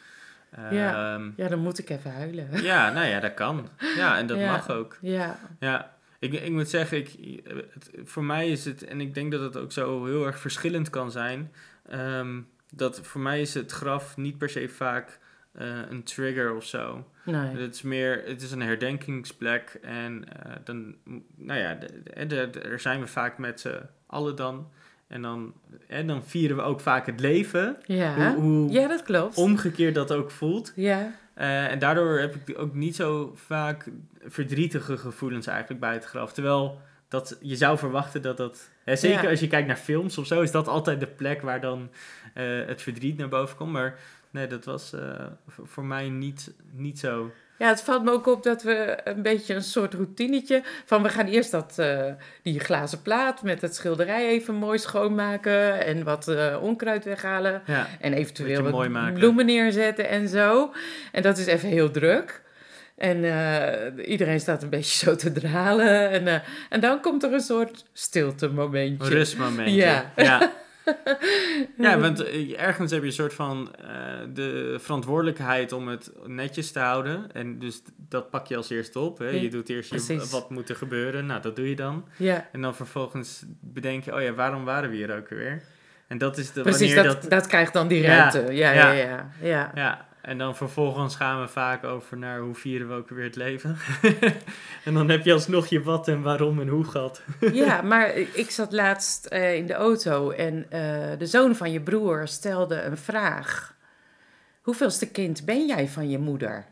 Ja. 0.71 1.15
ehm, 1.15 1.31
Ja, 1.37 1.49
dan 1.49 1.59
moet 1.59 1.79
ik 1.79 1.91
even 1.91 2.11
huilen. 2.13 2.63
ja, 2.63 2.93
nou 2.93 3.07
ja, 3.07 3.21
dat 3.21 3.35
kan. 3.35 3.69
Ja, 3.97 4.19
en 4.19 4.27
dat 4.27 4.39
Ja. 4.39 4.51
mag 4.53 4.71
ook. 4.71 4.99
Ja, 5.01 5.39
Ja, 5.61 5.95
ik, 6.19 6.33
ik 6.33 6.51
moet 6.51 6.69
zeggen, 6.69 6.99
ik, 6.99 7.41
het, 7.73 7.91
voor 8.05 8.25
mij 8.25 8.49
is 8.51 8.65
het, 8.65 8.85
en 8.85 9.01
ik 9.01 9.15
denk 9.15 9.33
dat 9.33 9.41
het 9.41 9.57
ook 9.57 9.73
zo 9.73 10.05
heel 10.05 10.27
erg 10.27 10.39
verschillend 10.39 10.91
kan 10.91 11.11
zijn, 11.11 11.53
ehm, 11.89 12.41
dat 12.75 13.01
voor 13.01 13.21
mij 13.21 13.41
is 13.41 13.55
het 13.55 13.73
graf 13.73 14.17
niet 14.17 14.39
per 14.39 14.49
se 14.51 14.69
vaak 14.69 15.19
eh, 15.53 15.79
een 15.91 16.03
trigger 16.03 16.55
of 16.55 16.65
zo. 16.65 17.07
nee. 17.25 17.57
Het 17.57 17.75
is 17.75 17.83
meer, 17.83 18.23
het 18.27 18.43
is 18.43 18.51
een 18.53 18.61
herdenkingsplek 18.63 19.79
en 19.83 20.25
eh, 20.43 20.53
dan, 20.65 20.95
nou 21.37 21.61
ja, 21.61 21.75
de, 21.75 22.03
de, 22.03 22.27
de- 22.27 22.51
de- 22.51 22.61
er 22.61 22.81
zijn 22.81 23.01
we 23.01 23.07
vaak 23.07 23.39
met 23.39 23.61
z'n 23.61 23.81
allen 24.07 24.37
dan. 24.37 24.71
En 25.09 25.23
dan, 25.23 25.53
en 25.89 26.07
dan 26.07 26.25
vieren 26.25 26.57
we 26.57 26.63
ook 26.63 26.81
vaak 26.81 27.07
het 27.07 27.21
leven, 27.21 27.77
Ja, 27.87 28.15
hoe, 28.35 28.43
hoe 28.43 28.71
ja 28.71 28.89
dat 28.89 29.03
klopt. 29.03 29.37
omgekeerd 29.37 29.95
dat 29.95 30.13
ook 30.13 30.31
voelt. 30.31 30.73
Ja, 30.77 31.13
Eh, 31.35 31.71
en 31.71 31.79
daardoor 31.79 32.19
heb 32.19 32.35
ik 32.35 32.59
ook 32.59 32.75
niet 32.75 32.97
zo 32.97 33.33
vaak 33.35 33.89
verdrietige 34.25 34.97
gevoelens 34.99 35.47
eigenlijk 35.47 35.81
bij 35.81 35.93
het 35.93 36.05
graf. 36.05 36.33
Terwijl 36.33 36.81
dat, 37.09 37.39
je 37.41 37.57
zou 37.57 37.79
verwachten 37.79 38.23
dat 38.23 38.37
dat... 38.37 38.71
Hè, 38.85 38.97
zeker 38.97 39.23
Ja. 39.23 39.31
als 39.31 39.41
je 39.41 39.49
kijkt 39.49 39.67
naar 39.67 39.77
films 39.77 40.19
of 40.19 40.27
zo, 40.27 40.41
is 40.41 40.51
dat 40.51 40.69
altijd 40.69 41.01
de 41.01 41.07
plek 41.07 41.43
waar 41.43 41.61
dan 41.61 41.91
eh, 42.35 42.45
het 42.67 42.83
verdriet 42.83 43.17
naar 43.17 43.29
boven 43.29 43.57
komt. 43.57 43.73
Maar 43.73 43.99
nee, 44.31 44.47
dat 44.47 44.65
was 44.65 44.93
eh, 44.93 45.27
voor, 45.49 45.67
voor 45.67 45.85
mij 45.85 46.09
niet, 46.09 46.55
niet 46.73 46.99
zo. 46.99 47.31
Ja, 47.59 47.69
het 47.69 47.83
valt 47.83 48.05
me 48.05 48.11
ook 48.11 48.27
op 48.27 48.43
dat 48.43 48.63
we 48.63 48.99
een 49.05 49.23
beetje 49.23 49.55
een 49.55 49.63
soort 49.63 49.95
routinetje 49.95 50.63
van 50.85 51.03
we 51.03 51.09
gaan 51.09 51.27
eerst 51.27 51.51
dat, 51.51 51.75
eh, 51.77 52.05
die 52.43 52.61
glazen 52.61 53.03
plaat 53.03 53.43
met 53.43 53.61
het 53.61 53.75
schilderij 53.75 54.29
even 54.29 54.55
mooi 54.55 54.79
schoonmaken 54.79 55.85
en 55.85 56.05
wat 56.05 56.29
eh, 56.29 56.57
onkruid 56.61 57.05
weghalen 57.05 57.63
Ja, 57.67 57.87
en 58.01 58.13
eventueel 58.13 58.63
mooi 58.63 58.89
wat 58.89 59.15
bloemen 59.15 59.47
neerzetten 59.47 60.09
en 60.09 60.29
zo. 60.29 60.73
En 61.13 61.23
dat 61.23 61.39
is 61.39 61.47
even 61.47 61.69
heel 61.69 61.91
druk. 61.91 62.43
En 62.97 63.25
eh, 63.25 64.09
iedereen 64.09 64.41
staat 64.41 64.63
een 64.63 64.71
beetje 64.71 65.07
zo 65.07 65.17
te 65.17 65.33
dralen. 65.33 66.11
En, 66.11 66.43
en 66.69 66.81
dan 66.81 67.01
komt 67.01 67.23
er 67.23 67.33
een 67.33 67.41
soort 67.41 67.85
stilte 67.93 68.47
een 68.47 68.55
momentje. 68.55 69.09
rustmomentje. 69.09 69.75
Ja. 69.75 70.13
ja. 70.17 70.53
Ja, 71.79 71.99
want 71.99 72.25
eh, 72.25 72.61
ergens 72.61 72.91
heb 72.91 73.01
je 73.01 73.07
een 73.07 73.13
soort 73.13 73.35
van 73.35 73.75
eh, 73.75 73.89
de 74.35 74.77
verantwoordelijkheid 74.81 75.73
om 75.73 75.89
het 75.89 76.11
netjes 76.27 76.73
te 76.73 76.79
houden. 76.79 77.33
En 77.33 77.59
dus 77.59 77.83
dat 78.09 78.31
pak 78.31 78.47
je 78.47 78.57
als 78.57 78.71
eerste 78.71 78.99
op. 78.99 79.19
Hè? 79.19 79.29
Ja, 79.29 79.41
Je 79.41 79.51
doet 79.51 79.69
eerst 79.69 80.09
je, 80.09 80.27
wat 80.31 80.51
moet 80.51 80.69
er 80.69 80.77
gebeuren. 80.77 81.27
Nou, 81.27 81.43
dat 81.43 81.57
doe 81.57 81.69
je 81.69 81.77
dan. 81.77 82.05
Ja, 82.17 82.49
En 82.53 82.61
dan 82.61 82.75
vervolgens 82.75 83.45
bedenk 83.61 84.05
je, 84.05 84.15
oh 84.15 84.23
ja, 84.23 84.33
waarom 84.33 84.65
waren 84.65 84.91
we 84.91 84.97
hier 84.97 85.17
ook 85.17 85.29
weer? 85.29 85.63
En 86.09 86.19
dat 86.19 86.39
is 86.39 86.53
de 86.53 86.61
precies. 86.63 86.95
wanneer 86.95 87.13
Dat, 87.13 87.23
dat... 87.23 87.31
dat, 87.31 87.47
krijgt 87.47 87.73
dan 87.73 87.89
die 87.89 88.03
ruimte. 88.03 88.39
Ja, 88.39 88.71
ja, 88.71 88.91
ja. 88.91 88.93
ja. 88.93 89.31
ja, 89.43 89.73
Ja, 89.75 90.07
en 90.27 90.39
dan 90.39 90.57
vervolgens 90.57 91.17
gaan 91.17 91.41
we 91.41 91.49
vaak 91.49 91.85
over 91.85 92.19
naar 92.19 92.41
hoe 92.41 92.55
vieren 92.55 92.89
we 92.89 92.95
ook 92.95 93.09
weer 93.09 93.25
het 93.25 93.37
leven. 93.37 93.77
en 94.85 94.95
dan 94.95 95.09
heb 95.09 95.25
je 95.25 95.33
alsnog 95.33 95.67
je 95.67 95.83
wat 95.83 96.09
en 96.09 96.23
waarom 96.23 96.61
en 96.61 96.69
hoe 96.69 96.85
gehad. 96.85 97.23
Ja, 97.53 97.83
maar 97.83 98.15
ik 98.17 98.51
zat 98.51 98.73
laatst 98.73 99.27
eh, 99.27 99.55
in 99.55 99.67
de 99.67 99.75
auto 99.75 100.31
en 100.31 100.67
eh, 100.71 101.19
de 101.19 101.27
zoon 101.27 101.57
van 101.57 101.73
je 101.73 101.81
broer 101.81 102.29
stelde 102.29 102.83
een 102.83 102.97
vraag. 102.97 103.75
Hoeveelste 104.63 105.11
kind 105.11 105.45
ben 105.45 105.67
jij 105.67 105.89
van 105.89 106.11
je 106.11 106.19
moeder? 106.19 106.67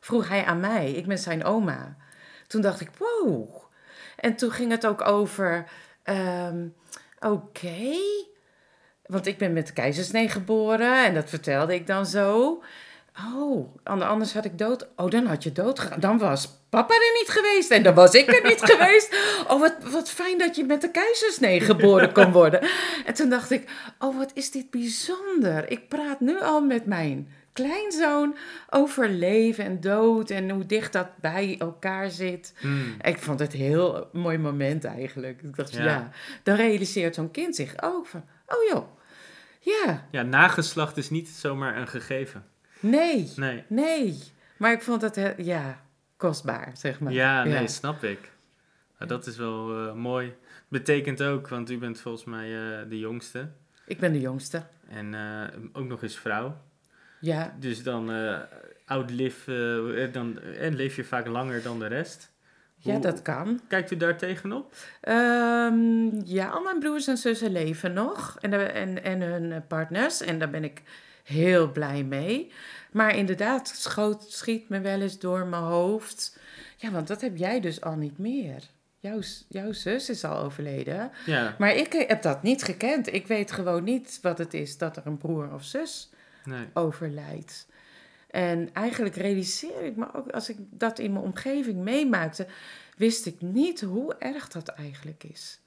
Vroeg 0.00 0.28
hij 0.28 0.44
aan 0.44 0.60
mij. 0.60 0.92
Ik 0.92 1.06
ben 1.06 1.18
zijn 1.18 1.44
oma. 1.44 1.96
Toen 2.46 2.60
dacht 2.60 2.80
ik, 2.80 2.90
wow. 2.98 3.48
En 4.16 4.36
toen 4.36 4.50
ging 4.50 4.70
het 4.70 4.86
ook 4.86 5.06
over, 5.06 5.68
ehm, 6.02 6.66
oké. 7.20 7.96
Want 9.06 9.26
ik 9.26 9.38
ben 9.38 9.52
met 9.52 9.72
keizersnee 9.72 10.28
geboren 10.28 11.04
en 11.04 11.14
dat 11.14 11.28
vertelde 11.28 11.74
ik 11.74 11.86
dan 11.86 12.06
zo. 12.06 12.62
Oh, 13.34 13.76
an- 13.82 14.02
anders 14.02 14.34
had 14.34 14.44
ik 14.44 14.58
dood. 14.58 14.88
Oh, 14.96 15.10
dan 15.10 15.26
had 15.26 15.42
je 15.42 15.52
dood 15.52 15.78
gegaan. 15.78 16.00
Dan 16.00 16.18
was 16.18 16.58
papa 16.68 16.94
er 16.94 17.18
niet 17.20 17.28
geweest 17.30 17.70
en 17.70 17.82
dan 17.82 17.94
was 17.94 18.14
ik 18.14 18.26
er 18.32 18.48
niet 18.48 18.60
geweest. 18.72 19.16
Oh, 19.48 19.60
wat, 19.60 19.74
wat 19.90 20.10
fijn 20.10 20.38
dat 20.38 20.56
je 20.56 20.64
met 20.64 20.80
de 20.80 20.90
keizersnee 20.90 21.60
geboren 21.60 22.12
kon 22.12 22.32
worden. 22.32 22.60
En 23.06 23.14
toen 23.14 23.28
dacht 23.28 23.50
ik, 23.50 23.70
oh, 23.98 24.16
wat 24.18 24.30
is 24.34 24.50
dit 24.50 24.70
bijzonder. 24.70 25.70
Ik 25.70 25.88
praat 25.88 26.20
nu 26.20 26.40
al 26.40 26.60
met 26.60 26.86
mijn 26.86 27.28
kleinzoon 27.52 28.36
over 28.70 29.08
leven 29.08 29.64
en 29.64 29.80
dood 29.80 30.30
en 30.30 30.50
hoe 30.50 30.66
dicht 30.66 30.92
dat 30.92 31.06
bij 31.20 31.56
elkaar 31.58 32.10
zit. 32.10 32.54
Hmm. 32.60 32.94
Ik 33.00 33.18
vond 33.18 33.38
het 33.40 33.52
een 33.52 33.58
heel 33.60 34.08
mooi 34.12 34.38
moment 34.38 34.84
eigenlijk. 34.84 35.42
Ik 35.42 35.56
dacht, 35.56 35.72
ja, 35.74 35.84
Ja. 35.84 36.10
dan 36.42 36.56
realiseert 36.56 37.14
zo'n 37.14 37.30
kind 37.30 37.56
zich 37.56 37.74
ook 37.82 38.06
van, 38.06 38.24
oh 38.46 38.68
joh, 38.72 38.86
ja, 39.60 40.06
Ja, 40.10 40.22
nageslacht 40.22 40.96
is 40.96 41.10
niet 41.10 41.28
zomaar 41.28 41.76
een 41.76 41.88
gegeven. 41.88 42.44
Nee, 42.84 43.32
Nee. 43.36 43.64
nee. 43.68 44.18
Maar 44.56 44.72
ik 44.72 44.82
vond 44.82 45.02
het, 45.02 45.16
he- 45.16 45.34
ja, 45.36 45.80
kostbaar, 46.16 46.70
zeg 46.76 47.00
maar. 47.00 47.12
Ja, 47.12 47.44
nee, 47.44 47.68
snap 47.68 48.02
ik. 48.04 48.32
Maar 48.98 49.08
dat 49.08 49.26
is 49.26 49.36
wel 49.36 49.86
eh, 49.88 49.94
mooi. 49.94 50.34
Betekent 50.68 51.22
ook, 51.22 51.48
want 51.48 51.70
u 51.70 51.78
bent 51.78 52.00
volgens 52.00 52.24
mij 52.24 52.44
eh, 52.80 52.88
de 52.88 52.98
jongste. 52.98 53.48
Ik 53.86 53.98
ben 53.98 54.12
de 54.12 54.20
jongste. 54.20 54.62
En 54.88 55.14
eh, 55.14 55.42
ook 55.72 55.86
nog 55.86 56.02
eens 56.02 56.18
vrouw. 56.18 56.56
Ja, 57.20 57.54
Dus 57.60 57.82
dan 57.82 58.10
outlive, 58.86 59.52
eh, 60.06 60.12
dan 60.12 60.40
en 60.40 60.74
leef 60.76 60.96
je 60.96 61.04
vaak 61.04 61.26
langer 61.26 61.62
dan 61.62 61.78
de 61.78 61.86
rest. 61.86 62.32
ja, 62.76 62.98
dat 62.98 63.22
kan. 63.22 63.60
Kijkt 63.68 63.90
u 63.90 63.96
daar 63.96 64.16
tegenop? 64.16 64.74
Ehm, 65.00 66.10
ja, 66.24 66.48
al 66.48 66.62
mijn 66.62 66.78
broers 66.78 67.06
en 67.06 67.16
zussen 67.16 67.52
leven 67.52 67.92
nog. 67.92 68.36
En, 68.40 68.74
en, 68.74 69.02
en 69.04 69.20
hun 69.20 69.66
partners. 69.66 70.20
En 70.20 70.38
daar 70.38 70.50
ben 70.50 70.64
ik 70.64 70.82
heel 71.24 71.72
blij 71.72 72.04
mee. 72.04 72.52
Maar 72.92 73.16
inderdaad, 73.16 73.68
schoot, 73.68 74.24
schiet 74.28 74.68
me 74.68 74.80
wel 74.80 75.00
eens 75.00 75.18
door 75.18 75.46
mijn 75.46 75.62
hoofd. 75.62 76.38
Ja, 76.76 76.90
want 76.90 77.08
dat 77.08 77.20
heb 77.20 77.36
jij 77.36 77.60
dus 77.60 77.80
al 77.80 77.96
niet 77.96 78.18
meer. 78.18 78.62
Jouw, 78.98 79.20
jouw 79.48 79.72
zus 79.72 80.08
is 80.08 80.24
al 80.24 80.38
overleden. 80.38 81.10
Ja, 81.26 81.54
Maar 81.58 81.74
ik 81.74 81.92
heb 81.92 82.22
dat 82.22 82.42
niet 82.42 82.62
gekend. 82.62 83.12
Ik 83.12 83.26
weet 83.26 83.52
gewoon 83.52 83.84
niet 83.84 84.18
wat 84.22 84.38
het 84.38 84.54
is 84.54 84.78
dat 84.78 84.96
er 84.96 85.06
een 85.06 85.16
broer 85.16 85.52
of 85.52 85.64
zus 85.64 86.10
nee. 86.44 86.66
overlijdt. 86.72 87.66
En 88.30 88.72
eigenlijk 88.72 89.14
realiseer 89.14 89.82
ik 89.82 89.96
me 89.96 90.14
ook, 90.14 90.30
als 90.30 90.48
ik 90.48 90.56
dat 90.70 90.98
in 90.98 91.12
mijn 91.12 91.24
omgeving 91.24 91.76
meemaakte, 91.76 92.46
wist 92.96 93.26
ik 93.26 93.40
niet 93.40 93.80
hoe 93.80 94.14
erg 94.14 94.48
dat 94.48 94.68
eigenlijk 94.68 95.24
is. 95.24 95.60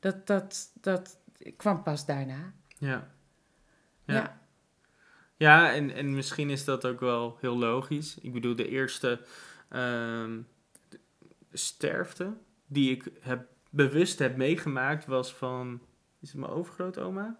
Dat, 0.00 0.26
dat, 0.26 0.70
dat 0.80 1.16
kwam 1.56 1.82
pas 1.82 2.06
daarna. 2.06 2.52
Ja. 2.78 3.10
Ja. 4.04 4.14
Ja. 4.14 4.40
Ja, 5.36 5.72
en, 5.72 5.90
en 5.94 6.14
misschien 6.14 6.50
is 6.50 6.64
dat 6.64 6.86
ook 6.86 7.00
wel 7.00 7.38
heel 7.40 7.58
logisch. 7.58 8.18
Ik 8.20 8.32
bedoel, 8.32 8.56
de 8.56 8.68
eerste 8.68 9.20
ehm, 9.68 10.38
sterfte 11.52 12.32
die 12.66 12.90
ik 12.90 13.04
heb, 13.20 13.46
bewust 13.70 14.18
heb 14.18 14.36
meegemaakt 14.36 15.06
was 15.06 15.34
van... 15.34 15.80
Is 16.20 16.28
het 16.30 16.40
mijn 16.40 16.52
overgrootoma? 16.52 17.38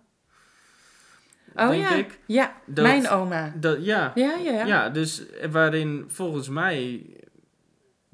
Oh 1.55 1.69
Denk 1.69 1.83
ja, 1.83 1.95
ik. 1.95 2.21
ja, 2.27 2.57
Dat- 2.67 2.85
mijn 2.85 3.09
oma. 3.09 3.53
Dat, 3.57 3.85
ja, 3.85 4.13
Ja, 4.15 4.35
ja, 4.37 4.51
ja. 4.53 4.67
Ja, 4.67 4.89
dus 4.91 5.23
waarin 5.51 6.05
volgens 6.09 6.49
mij 6.49 7.07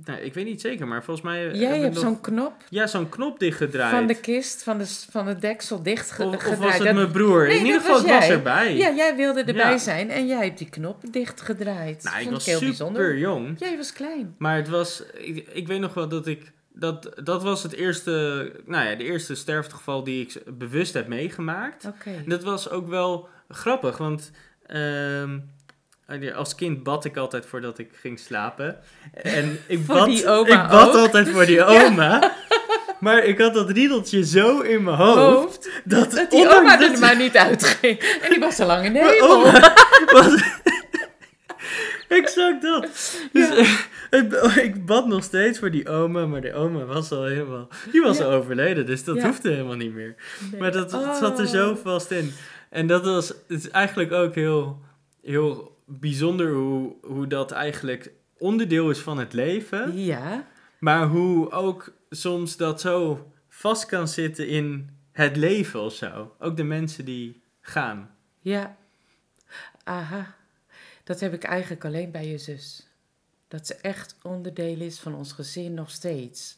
Nou, 0.05 0.21
ik 0.21 0.35
weet 0.35 0.45
niet 0.45 0.61
zeker, 0.61 0.87
maar 0.89 1.05
volgens 1.05 1.27
mij... 1.27 1.51
Jij 1.55 1.79
hebt 1.81 1.95
nog- 1.95 2.03
zo'n 2.03 2.21
knop 2.21 2.53
Ja, 2.69 2.87
zo'n 2.87 3.09
knop 3.09 3.39
dichtgedraaid. 3.39 3.91
van 3.95 4.07
de 4.07 4.15
kist, 4.21 4.63
van 4.63 4.79
de, 4.79 4.87
van 5.11 5.27
het 5.27 5.41
deksel 5.41 5.83
dichtgedraaid. 5.83 6.37
of, 6.47 6.47
of 6.53 6.59
was 6.59 6.79
het 6.79 6.95
mijn 6.95 7.11
broer? 7.11 7.47
Nee, 7.47 7.59
In 7.59 7.65
ieder 7.67 7.81
dat 7.81 7.91
geval, 7.91 8.03
was 8.03 8.13
ik 8.15 8.19
was 8.21 8.29
erbij. 8.29 8.77
Ja, 8.77 8.93
jij 8.95 9.17
wilde 9.17 9.41
erbij 9.41 9.71
Ja. 9.71 9.79
zijn 9.79 10.11
en 10.11 10.27
jij 10.27 10.45
hebt 10.45 10.59
die 10.59 10.69
knop 10.69 11.13
dichtgedraaid. 11.13 12.03
nou, 12.03 12.21
ik 12.23 12.31
was 12.31 12.45
heel 12.47 12.55
super 12.59 12.67
bijzonder. 12.69 13.19
jong. 13.19 13.55
Jij 13.59 13.77
was 13.77 13.93
klein. 13.93 14.35
Maar 14.39 14.57
het 14.57 14.69
was... 14.69 15.03
Ik, 15.15 15.49
ik 15.53 15.67
weet 15.67 15.81
nog 15.81 15.95
wel 15.95 16.09
dat 16.09 16.27
ik... 16.27 16.53
Dat, 16.75 17.13
dat 17.25 17.43
was 17.43 17.63
het 17.63 17.73
eerste... 17.73 18.13
Nou 18.67 18.89
ja, 18.89 18.95
de 18.95 19.05
eerste 19.05 19.35
sterftegeval 19.35 20.05
die 20.05 20.23
ik 20.27 20.43
bewust 20.59 20.95
heb 20.95 21.07
meegemaakt. 21.09 21.85
Oké. 21.87 22.11
Dat 22.27 22.43
was 22.43 22.71
ook 22.71 22.89
wel 22.89 23.29
grappig, 23.49 23.99
want 23.99 24.31
ehm, 24.67 25.39
als 26.35 26.55
kind 26.55 26.83
bad 26.83 27.05
ik 27.05 27.17
altijd 27.17 27.47
voordat 27.47 27.79
ik 27.79 27.91
ging 28.01 28.19
slapen. 28.19 28.77
En 29.13 29.59
ik 29.67 29.87
bad, 29.87 30.07
die 30.07 30.19
ik 30.19 30.25
bad 30.25 30.89
ook? 30.89 30.95
altijd 30.97 31.29
voor 31.29 31.47
die 31.47 31.65
oma. 31.85 32.33
Maar 33.01 33.25
ik 33.25 33.39
had 33.41 33.55
dat 33.55 33.71
riedeltje 33.71 34.25
zo 34.25 34.61
in 34.61 34.83
mijn 34.83 34.97
hoofd. 34.97 35.17
Hoofd. 35.19 35.71
Dat, 35.85 36.11
Dat 36.13 36.31
die 36.31 36.59
oma 36.59 36.77
dat 36.77 36.93
er 36.93 36.99
maar 36.99 37.17
niet 37.17 37.37
uitging. 37.37 37.99
En 37.99 38.31
die 38.31 38.39
was 38.41 38.61
al 38.61 38.67
lang 38.67 38.85
in 38.85 38.93
de 38.93 38.99
hemel. 38.99 39.43
was... 40.23 40.43
exact 42.09 42.63
dat. 42.63 42.89
Dus 43.33 43.49
het- 44.11 44.57
ik 44.57 44.87
bad 44.87 45.07
nog 45.07 45.25
steeds 45.25 45.59
voor 45.59 45.71
die 45.71 45.89
oma, 45.89 46.27
maar 46.27 46.41
de 46.41 46.55
oma 46.55 46.85
was 46.85 47.11
al 47.13 47.25
helemaal... 47.25 47.69
Die 47.93 48.03
was 48.03 48.19
Ja. 48.19 48.25
al 48.25 48.31
overleden, 48.33 48.87
dus 48.87 49.05
dat 49.05 49.23
hoefde 49.23 49.51
helemaal 49.51 49.77
niet 49.77 49.95
meer. 49.95 50.15
Nee. 50.51 50.61
Maar 50.61 50.73
dat 50.73 50.91
zat 50.91 51.39
er 51.39 51.47
zo 51.47 51.71
Oh. 51.71 51.77
vast 51.83 52.11
in. 52.11 52.33
En 52.71 52.87
dat 52.87 53.05
was, 53.05 53.29
het 53.29 53.39
is 53.49 53.71
eigenlijk 53.71 54.13
ook 54.13 54.35
heel, 54.35 54.79
heel 55.23 55.77
bijzonder 55.85 56.53
hoe, 56.53 56.97
hoe 57.03 57.27
dat 57.27 57.51
eigenlijk 57.51 58.13
onderdeel 58.39 58.91
is 58.91 58.99
van 58.99 59.19
het 59.19 59.33
leven. 59.33 59.99
Ja, 59.99 60.49
Maar 60.79 61.07
hoe 61.07 61.51
ook 61.51 61.93
soms 62.11 62.57
dat 62.57 62.81
zo 62.81 63.27
vast 63.49 63.87
kan 63.87 64.09
zitten 64.09 64.49
in 64.49 64.91
het 65.13 65.37
leven 65.37 65.81
of 65.81 65.95
zo. 65.95 66.35
Ook 66.39 66.57
de 66.57 66.63
mensen 66.65 67.05
die 67.05 67.43
gaan. 67.61 68.11
ja. 68.41 68.77
Aha. 69.85 70.35
Dat 71.05 71.21
heb 71.21 71.35
ik 71.35 71.45
eigenlijk 71.45 71.85
alleen 71.85 72.11
bij 72.11 72.27
je 72.27 72.39
zus. 72.39 72.87
Dat 73.49 73.67
ze 73.67 73.75
echt 73.75 74.15
onderdeel 74.23 74.81
is 74.81 74.99
van 75.01 75.15
ons 75.15 75.33
gezin 75.33 75.75
nog 75.75 75.91
steeds. 75.91 76.57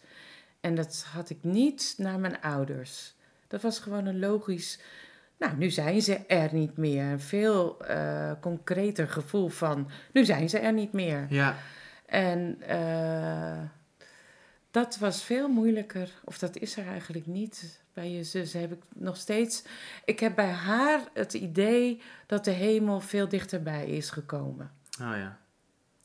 En 0.61 0.75
dat 0.75 1.07
had 1.13 1.31
ik 1.31 1.39
niet 1.43 1.95
naar 1.97 2.19
mijn 2.19 2.41
ouders. 2.41 3.15
Dat 3.49 3.63
was 3.63 3.79
gewoon 3.79 4.07
een 4.07 4.19
logisch. 4.19 4.79
Nou, 5.39 5.57
nu 5.57 5.71
zijn 5.71 6.03
ze 6.03 6.17
er 6.27 6.55
niet 6.55 6.77
meer. 6.77 7.05
Een 7.05 7.21
veel 7.21 7.85
eh, 7.85 8.33
concreter 8.41 9.09
gevoel 9.09 9.49
van. 9.49 9.91
Nu 10.13 10.25
zijn 10.25 10.49
ze 10.49 10.59
er 10.59 10.73
niet 10.73 10.93
meer. 10.93 11.27
Ja, 11.29 11.57
En 12.07 12.57
eh, 12.67 13.59
dat 14.71 14.99
was 14.99 15.23
veel 15.25 15.49
moeilijker, 15.49 16.11
of 16.25 16.39
dat 16.39 16.57
is 16.57 16.77
er 16.77 16.87
eigenlijk 16.87 17.27
niet. 17.27 17.83
Bij 17.93 18.11
je 18.11 18.25
zus 18.25 18.53
heb 18.53 18.73
ik 18.73 18.83
nog 18.95 19.17
steeds. 19.17 19.65
Ik 20.05 20.21
heb 20.21 20.35
bij 20.35 20.51
haar 20.51 21.01
het 21.13 21.35
idee 21.35 22.03
dat 22.27 22.45
de 22.45 22.51
hemel 22.51 23.01
veel 23.01 23.29
dichterbij 23.29 23.87
is 23.87 24.11
gekomen. 24.11 24.71
oh 25.01 25.17
ja. 25.17 25.39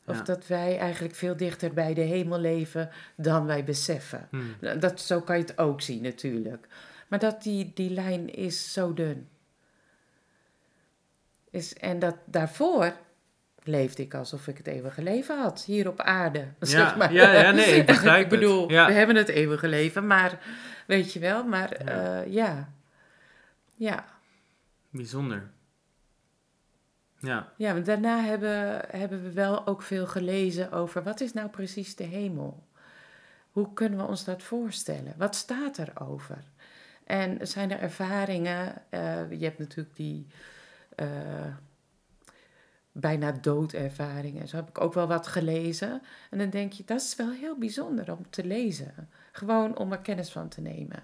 Of 0.06 0.16
Ja. 0.16 0.22
dat 0.22 0.46
wij 0.46 0.78
eigenlijk 0.78 1.14
veel 1.14 1.36
dichter 1.36 1.72
bij 1.72 1.94
de 1.94 2.00
hemel 2.00 2.38
leven 2.38 2.90
dan 3.16 3.46
wij 3.46 3.64
beseffen. 3.64 4.28
Hm. 4.30 4.78
Dat, 4.78 5.00
zo 5.00 5.20
kan 5.20 5.36
je 5.36 5.42
het 5.42 5.58
ook 5.58 5.80
zien 5.80 6.02
natuurlijk. 6.02 6.66
Maar 7.10 7.18
dat 7.18 7.42
die, 7.42 7.70
die 7.74 7.90
lijn 7.90 8.34
is 8.34 8.72
zo 8.72 8.94
dun. 8.94 9.28
Is, 11.50 11.74
en 11.74 11.98
dat 11.98 12.16
daarvoor 12.24 12.92
leefde 13.62 14.02
ik 14.02 14.14
alsof 14.14 14.46
ik 14.46 14.56
het 14.56 14.66
eeuwige 14.66 15.02
leven 15.02 15.38
had, 15.38 15.64
hier 15.64 15.88
op 15.88 16.00
aarde. 16.00 16.48
zeg 16.60 16.96
maar. 16.96 17.12
ja, 17.12 17.32
ja, 17.32 17.50
nee, 17.50 17.74
ik 17.74 17.86
begrijp 17.86 18.24
ik 18.24 18.28
bedoel, 18.28 18.62
het. 18.62 18.70
Ja. 18.70 18.86
we 18.86 18.92
hebben 18.92 19.16
het 19.16 19.28
eeuwige 19.28 19.68
leven, 19.68 20.06
maar 20.06 20.38
weet 20.86 21.12
je 21.12 21.20
wel, 21.20 21.44
maar 21.44 21.84
Ja. 21.84 22.16
ja. 22.16 22.24
ja. 22.26 22.74
Ja, 23.76 24.04
Bijzonder. 24.90 25.50
Ja, 27.18 27.52
ja 27.56 27.72
want 27.72 27.86
daarna 27.86 28.20
hebben, 28.20 28.82
hebben 28.88 29.22
we 29.22 29.32
wel 29.32 29.66
ook 29.66 29.82
veel 29.82 30.06
gelezen 30.06 30.72
over 30.72 31.02
wat 31.02 31.20
is 31.20 31.32
nou 31.32 31.48
precies 31.48 31.96
de 31.96 32.04
hemel? 32.04 32.66
Hoe 33.50 33.72
kunnen 33.72 33.98
we 33.98 34.04
ons 34.04 34.24
dat 34.24 34.42
voorstellen? 34.42 35.14
Wat 35.16 35.36
staat 35.36 35.76
er 35.76 35.92
over? 35.94 36.38
En 37.10 37.46
zijn 37.46 37.70
er 37.70 37.80
ervaringen? 37.80 38.82
eh, 38.90 39.30
je 39.30 39.44
hebt 39.44 39.58
natuurlijk 39.58 39.96
die 39.96 40.26
eh, 40.96 41.54
bijna 42.92 43.32
doodervaringen. 43.32 44.48
Zo 44.48 44.56
heb 44.56 44.68
ik 44.68 44.80
ook 44.80 44.94
wel 44.94 45.06
wat 45.06 45.26
gelezen. 45.26 46.02
En 46.30 46.38
dan 46.38 46.50
denk 46.50 46.72
je, 46.72 46.84
dat 46.84 47.00
is 47.00 47.16
wel 47.16 47.30
heel 47.30 47.58
bijzonder 47.58 48.12
om 48.12 48.30
te 48.30 48.44
lezen. 48.44 49.08
Gewoon 49.32 49.76
om 49.76 49.92
er 49.92 49.98
kennis 49.98 50.30
van 50.30 50.48
te 50.48 50.60
nemen. 50.60 51.02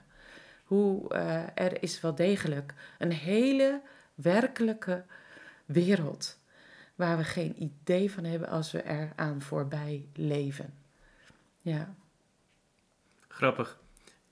Hoe 0.65 1.09
eh, 1.09 1.43
er 1.55 1.83
is 1.83 2.01
wel 2.01 2.15
degelijk 2.15 2.75
een 2.99 3.13
hele 3.13 3.81
werkelijke 4.15 5.05
wereld 5.65 6.39
waar 6.95 7.17
we 7.17 7.25
geen 7.25 7.63
idee 7.63 8.11
van 8.11 8.25
hebben 8.25 8.49
als 8.49 8.73
we 8.73 8.85
eraan 8.85 9.43
voorbij 9.43 10.09
leven. 10.15 10.75
Ja. 11.61 11.95
grappig. 13.29 13.85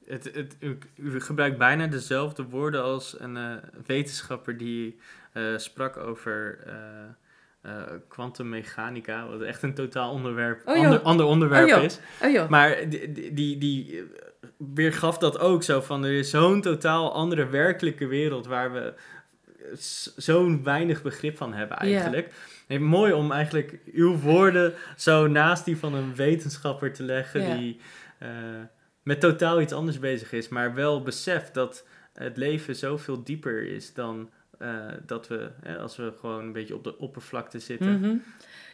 Het, 0.07 0.31
het, 0.35 0.57
u, 0.97 1.21
gebruikt 1.21 1.59
bijna 1.59 1.87
dezelfde 1.87 2.43
woorden 2.43 2.83
als 2.83 3.21
een 3.21 3.37
eh, 3.37 3.53
wetenschapper 3.87 4.57
die 4.57 4.99
eh, 5.33 5.43
sprak 5.57 5.97
over 5.97 6.59
eh, 7.63 7.73
kwantummechanica, 8.09 9.27
wat 9.27 9.41
echt 9.41 9.63
een 9.63 9.75
totaal 9.75 10.11
onderwerp, 10.11 10.63
Oh, 10.65 10.75
ander, 10.77 11.01
ander 11.01 11.27
onderwerp 11.27 11.73
Oh, 11.73 11.83
is. 11.83 11.99
Oh. 12.23 12.49
Maar 12.49 12.89
die, 12.89 13.33
die, 13.33 13.59
die, 13.59 14.03
weergaf 14.75 15.19
dat 15.19 15.39
ook 15.39 15.63
zo 15.63 15.81
van, 15.81 16.05
er 16.05 16.13
is 16.13 16.31
zo'n 16.31 16.61
totaal 16.61 17.13
andere 17.13 17.47
werkelijke 17.47 18.07
wereld 18.07 18.47
waar 18.47 18.73
we 18.73 18.95
zo'n 20.17 20.63
weinig 20.65 21.03
begrip 21.03 21.37
van 21.37 21.55
hebben 21.55 21.77
eigenlijk. 21.77 22.33
En 22.67 22.83
mooi 22.83 23.13
om 23.13 23.33
eigenlijk 23.33 23.79
uw 23.93 24.19
woorden 24.19 24.75
zo 24.97 25.27
naast 25.27 25.65
die 25.65 25.77
van 25.77 25.95
een 25.95 26.15
wetenschapper 26.15 26.93
te 26.93 27.03
leggen 27.03 27.57
die 27.57 27.81
met 29.05 29.21
totaal 29.21 29.61
iets 29.61 29.73
anders 29.73 29.99
bezig 29.99 30.33
is, 30.33 30.49
maar 30.49 30.75
wel 30.75 31.03
beseft 31.03 31.55
dat 31.55 31.87
het 32.13 32.37
leven 32.37 32.77
zoveel 32.77 33.25
dieper 33.25 33.67
is 33.67 33.95
dan 33.95 34.31
eh, 34.59 34.87
dat 35.07 35.29
we, 35.29 35.51
hè, 35.63 35.79
als 35.79 35.97
we 35.97 36.13
gewoon 36.21 36.45
een 36.45 36.53
beetje 36.53 36.75
op 36.75 36.85
de 36.85 36.99
oppervlakte 36.99 37.59
zitten. 37.59 38.01
Mhm. 38.01 38.17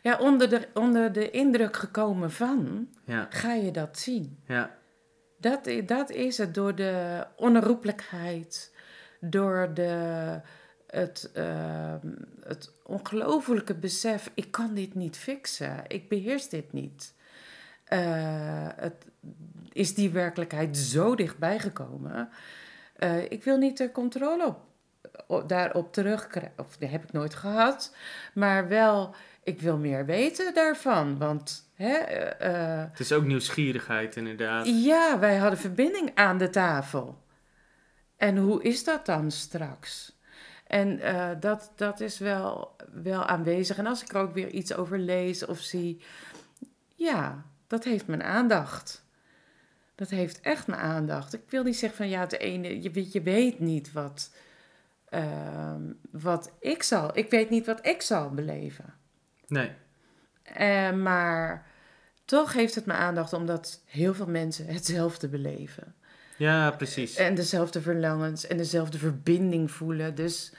Ja, 0.02 0.18
onder 0.18 0.48
de, 0.48 0.68
onder 0.74 1.12
de 1.12 1.30
indruk 1.30 1.76
gekomen 1.76 2.30
van, 2.30 2.88
Ja, 3.04 3.26
ga 3.30 3.52
je 3.54 3.70
dat 3.70 3.98
zien. 3.98 4.38
ja, 4.46 4.76
Dat, 5.38 5.70
dat 5.86 6.10
is 6.10 6.38
het 6.38 6.54
door 6.54 6.74
de 6.74 7.24
onherroepelijkheid, 7.36 8.74
door 9.20 9.70
de, 9.74 10.40
het, 10.86 11.30
ehm, 11.34 12.08
het 12.40 12.72
ongelofelijke 12.84 13.74
besef, 13.74 14.30
ik 14.34 14.50
kan 14.50 14.74
dit 14.74 14.94
niet 14.94 15.16
fixen, 15.16 15.82
ik 15.86 16.08
beheers 16.08 16.48
dit 16.48 16.72
niet. 16.72 17.14
Eh, 17.84 18.68
het, 18.76 19.06
is 19.72 19.94
die 19.94 20.10
werkelijkheid 20.10 20.76
zo 20.76 21.14
dichtbij 21.14 21.58
gekomen. 21.58 22.28
Eh, 22.96 23.30
ik 23.30 23.44
wil 23.44 23.56
niet 23.58 23.76
de 23.76 23.92
controle 23.92 24.46
op, 24.46 24.58
op- 25.26 25.48
daarop 25.48 25.92
terugkrijgen, 25.92 26.52
of 26.56 26.76
dat 26.76 26.90
heb 26.90 27.02
ik 27.04 27.12
nooit 27.12 27.34
gehad, 27.34 27.94
maar 28.34 28.68
wel, 28.68 29.14
ik 29.42 29.60
wil 29.60 29.76
meer 29.76 30.06
weten 30.06 30.54
daarvan, 30.54 31.18
want... 31.18 31.68
Hè, 31.74 31.94
eh, 31.94 32.80
eh, 32.82 32.88
het 32.90 33.00
is 33.00 33.12
ook 33.12 33.24
nieuwsgierigheid 33.24 34.16
inderdaad. 34.16 34.66
ja, 34.66 35.18
wij 35.18 35.36
hadden 35.36 35.58
verbinding 35.58 36.10
aan 36.14 36.38
de 36.38 36.50
tafel. 36.50 37.22
En 38.16 38.36
hoe 38.36 38.62
is 38.62 38.84
dat 38.84 39.06
dan 39.06 39.30
straks? 39.30 40.18
En 40.66 41.00
dat, 41.40 41.72
dat 41.76 42.00
is 42.00 42.18
wel, 42.18 42.76
wel 43.02 43.24
aanwezig. 43.24 43.78
En 43.78 43.86
als 43.86 44.02
ik 44.02 44.12
er 44.12 44.20
ook 44.20 44.34
weer 44.34 44.48
iets 44.48 44.74
over 44.74 44.98
lees 44.98 45.46
of 45.46 45.58
zie, 45.58 46.02
ja, 46.94 47.44
dat 47.66 47.84
heeft 47.84 48.06
mijn 48.06 48.22
aandacht. 48.22 49.04
Dat 50.00 50.10
heeft 50.10 50.40
echt 50.40 50.66
mijn 50.66 50.80
aandacht. 50.80 51.32
Ik 51.34 51.42
wil 51.48 51.62
niet 51.62 51.76
zeggen 51.76 51.98
van 51.98 52.08
ja, 52.08 52.20
het 52.20 52.38
ene, 52.38 52.82
je, 52.82 52.90
weet- 52.90 53.12
je 53.12 53.22
weet 53.22 53.58
niet 53.58 53.92
wat, 53.92 54.30
ehm, 55.08 55.82
wat 56.10 56.52
ik 56.60 56.82
zal. 56.82 57.10
Ik 57.18 57.30
weet 57.30 57.50
niet 57.50 57.66
wat 57.66 57.86
ik 57.86 58.02
zal 58.02 58.30
beleven. 58.30 58.94
Nee, 59.46 59.70
Eh, 60.42 60.92
maar 60.92 61.66
toch 62.24 62.52
heeft 62.52 62.74
het 62.74 62.86
mijn 62.86 62.98
aandacht 62.98 63.32
omdat 63.32 63.82
heel 63.86 64.14
veel 64.14 64.26
mensen 64.26 64.66
hetzelfde 64.66 65.28
beleven. 65.28 65.94
ja, 66.36 66.70
precies. 66.70 67.16
En 67.16 67.34
dezelfde 67.34 67.80
verlangens 67.80 68.46
en 68.46 68.56
dezelfde 68.56 68.98
verbinding 68.98 69.70
voelen. 69.70 70.14
Dus 70.14 70.52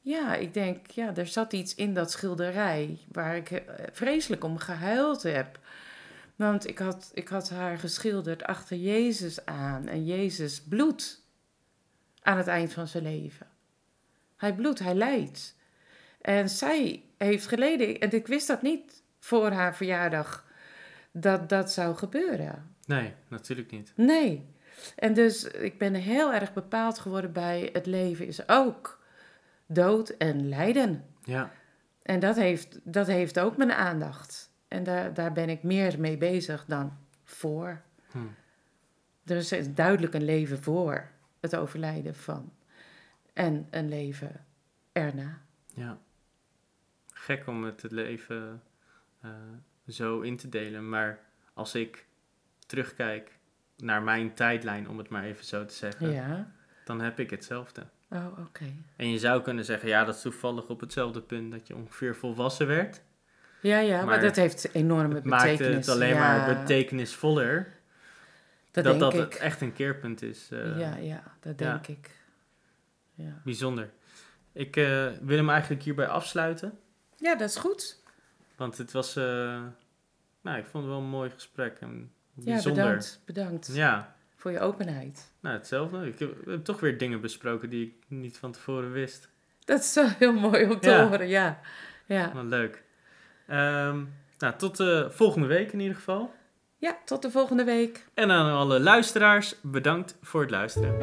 ja, 0.00 0.34
ik 0.34 0.54
denk, 0.54 0.90
ja, 0.90 1.16
er 1.16 1.26
zat 1.26 1.52
iets 1.52 1.74
in 1.74 1.94
dat 1.94 2.10
schilderij 2.10 2.98
waar 3.12 3.36
ik 3.36 3.50
eh, 3.50 3.62
vreselijk 3.92 4.44
om 4.44 4.58
gehuild 4.58 5.22
heb. 5.22 5.58
Want 6.38 6.68
ik 6.68 6.78
had, 6.78 7.10
ik 7.14 7.28
had 7.28 7.50
haar 7.50 7.78
geschilderd 7.78 8.42
achter 8.42 8.76
Jezus 8.76 9.44
aan 9.44 9.88
en 9.88 10.04
Jezus 10.04 10.62
bloedt 10.62 11.26
aan 12.22 12.36
het 12.36 12.46
eind 12.46 12.72
van 12.72 12.86
zijn 12.86 13.02
leven. 13.02 13.46
Hij 14.36 14.54
bloedt, 14.54 14.78
hij 14.78 14.94
lijdt. 14.94 15.56
En 16.20 16.48
zij 16.48 17.02
heeft 17.16 17.46
geleden, 17.46 17.98
en 17.98 18.12
ik 18.12 18.26
wist 18.26 18.46
dat 18.46 18.62
niet 18.62 19.02
voor 19.18 19.50
haar 19.50 19.76
verjaardag, 19.76 20.46
dat 21.12 21.48
dat 21.48 21.72
zou 21.72 21.96
gebeuren. 21.96 22.74
Nee, 22.86 23.14
natuurlijk 23.28 23.70
niet. 23.70 23.92
Nee. 23.96 24.46
En 24.96 25.14
dus 25.14 25.44
ik 25.44 25.78
ben 25.78 25.94
heel 25.94 26.32
erg 26.32 26.52
bepaald 26.52 26.98
geworden 26.98 27.32
bij 27.32 27.70
het 27.72 27.86
leven 27.86 28.26
is 28.26 28.48
ook 28.48 29.04
dood 29.66 30.08
en 30.08 30.48
lijden. 30.48 31.04
Ja, 31.24 31.52
En 32.02 32.20
dat 32.20 32.36
heeft, 32.36 32.78
dat 32.82 33.06
heeft 33.06 33.38
ook 33.38 33.56
mijn 33.56 33.72
aandacht. 33.72 34.47
En 34.68 34.84
daar, 34.84 35.14
daar 35.14 35.32
ben 35.32 35.48
ik 35.48 35.62
meer 35.62 36.00
mee 36.00 36.16
bezig 36.16 36.64
dan 36.64 36.98
voor. 37.24 37.80
Hm. 38.10 38.18
Er 39.24 39.36
is 39.36 39.74
duidelijk 39.74 40.14
een 40.14 40.24
leven 40.24 40.62
voor 40.62 41.10
het 41.40 41.56
overlijden 41.56 42.14
van. 42.14 42.52
En 43.32 43.66
een 43.70 43.88
leven 43.88 44.44
erna. 44.92 45.38
ja. 45.74 45.98
Gek 47.12 47.46
om 47.46 47.64
het 47.64 47.90
leven 47.90 48.62
eh, 49.20 49.30
zo 49.88 50.20
in 50.20 50.36
te 50.36 50.48
delen. 50.48 50.88
Maar 50.88 51.18
als 51.54 51.74
ik 51.74 52.06
terugkijk 52.66 53.38
naar 53.76 54.02
mijn 54.02 54.34
tijdlijn, 54.34 54.88
om 54.88 54.98
het 54.98 55.08
maar 55.08 55.24
even 55.24 55.44
zo 55.44 55.64
te 55.64 55.74
zeggen, 55.74 56.10
Ja. 56.10 56.50
dan 56.84 57.00
heb 57.00 57.18
ik 57.20 57.30
hetzelfde. 57.30 57.86
Oh, 58.10 58.38
oké. 58.46 58.72
En 58.96 59.10
je 59.10 59.18
zou 59.18 59.42
kunnen 59.42 59.64
zeggen, 59.64 59.88
ja, 59.88 60.04
dat 60.04 60.14
is 60.14 60.20
toevallig 60.22 60.68
op 60.68 60.80
hetzelfde 60.80 61.22
punt 61.22 61.50
dat 61.52 61.66
je 61.66 61.76
ongeveer 61.76 62.16
volwassen 62.16 62.66
werd. 62.66 63.02
Ja, 63.60 63.78
ja, 63.78 63.96
maar, 63.96 64.06
Maar 64.06 64.20
dat 64.20 64.36
heeft 64.36 64.74
enorme 64.74 65.14
Het 65.14 65.22
betekenis. 65.22 65.58
maakt 65.60 65.74
het 65.86 65.88
alleen 65.88 66.14
ja, 66.14 66.18
maar 66.46 66.56
betekenisvoller 66.58 67.72
Dat, 68.70 68.84
dat 68.84 68.98
dat 69.00 69.12
het 69.12 69.36
echt 69.36 69.60
een 69.60 69.72
keerpunt 69.72 70.22
is. 70.22 70.48
eh, 70.50 70.78
ja, 70.78 70.96
ja, 70.96 71.22
dat 71.40 71.58
ja. 71.58 71.70
denk 71.72 71.86
ik. 71.86 72.10
Ja. 73.14 73.40
Bijzonder. 73.44 73.90
Ik 74.52 74.76
eh, 74.76 75.06
wil 75.22 75.36
hem 75.36 75.50
eigenlijk 75.50 75.82
hierbij 75.82 76.06
afsluiten. 76.06 76.78
ja, 77.16 77.34
dat 77.36 77.48
is 77.48 77.56
goed. 77.56 78.02
Want 78.56 78.78
het 78.78 78.92
was, 78.92 79.16
eh, 79.16 79.24
nou, 80.40 80.58
ik 80.58 80.66
vond 80.66 80.84
het 80.84 80.92
wel 80.92 81.02
een 81.02 81.08
mooi 81.08 81.30
gesprek. 81.30 81.76
En 81.80 82.10
Ja, 82.34 82.42
bijzonder. 82.44 82.84
bedankt. 82.84 83.20
Bedankt 83.24 83.70
Ja, 83.74 84.14
voor 84.36 84.50
je 84.50 84.60
openheid. 84.60 85.32
nou 85.40 85.56
hetzelfde. 85.56 86.06
Ik 86.06 86.18
heb, 86.18 86.28
we 86.30 86.36
hebben 86.44 86.62
toch 86.62 86.80
weer 86.80 86.98
dingen 86.98 87.20
besproken 87.20 87.70
die 87.70 87.86
ik 87.86 87.94
niet 88.08 88.38
van 88.38 88.52
tevoren 88.52 88.92
wist. 88.92 89.28
Dat 89.64 89.80
is 89.80 89.94
wel 89.94 90.08
heel 90.08 90.32
mooi 90.32 90.64
om 90.64 90.80
te 90.80 90.90
Ja. 90.90 91.08
horen, 91.08 91.28
ja. 91.28 91.60
Ja. 92.06 92.32
Wat 92.32 92.44
leuk. 92.44 92.82
Ehm, 93.48 94.04
nou, 94.38 94.54
tot 94.56 94.76
de 94.76 95.08
volgende 95.10 95.46
week 95.46 95.72
in 95.72 95.80
ieder 95.80 95.96
geval. 95.96 96.30
ja, 96.76 96.96
tot 97.04 97.22
de 97.22 97.30
volgende 97.30 97.64
week. 97.64 98.04
En 98.14 98.30
aan 98.30 98.52
alle 98.52 98.80
luisteraars, 98.80 99.54
bedankt 99.62 100.16
voor 100.22 100.40
het 100.40 100.50
luisteren. 100.50 100.96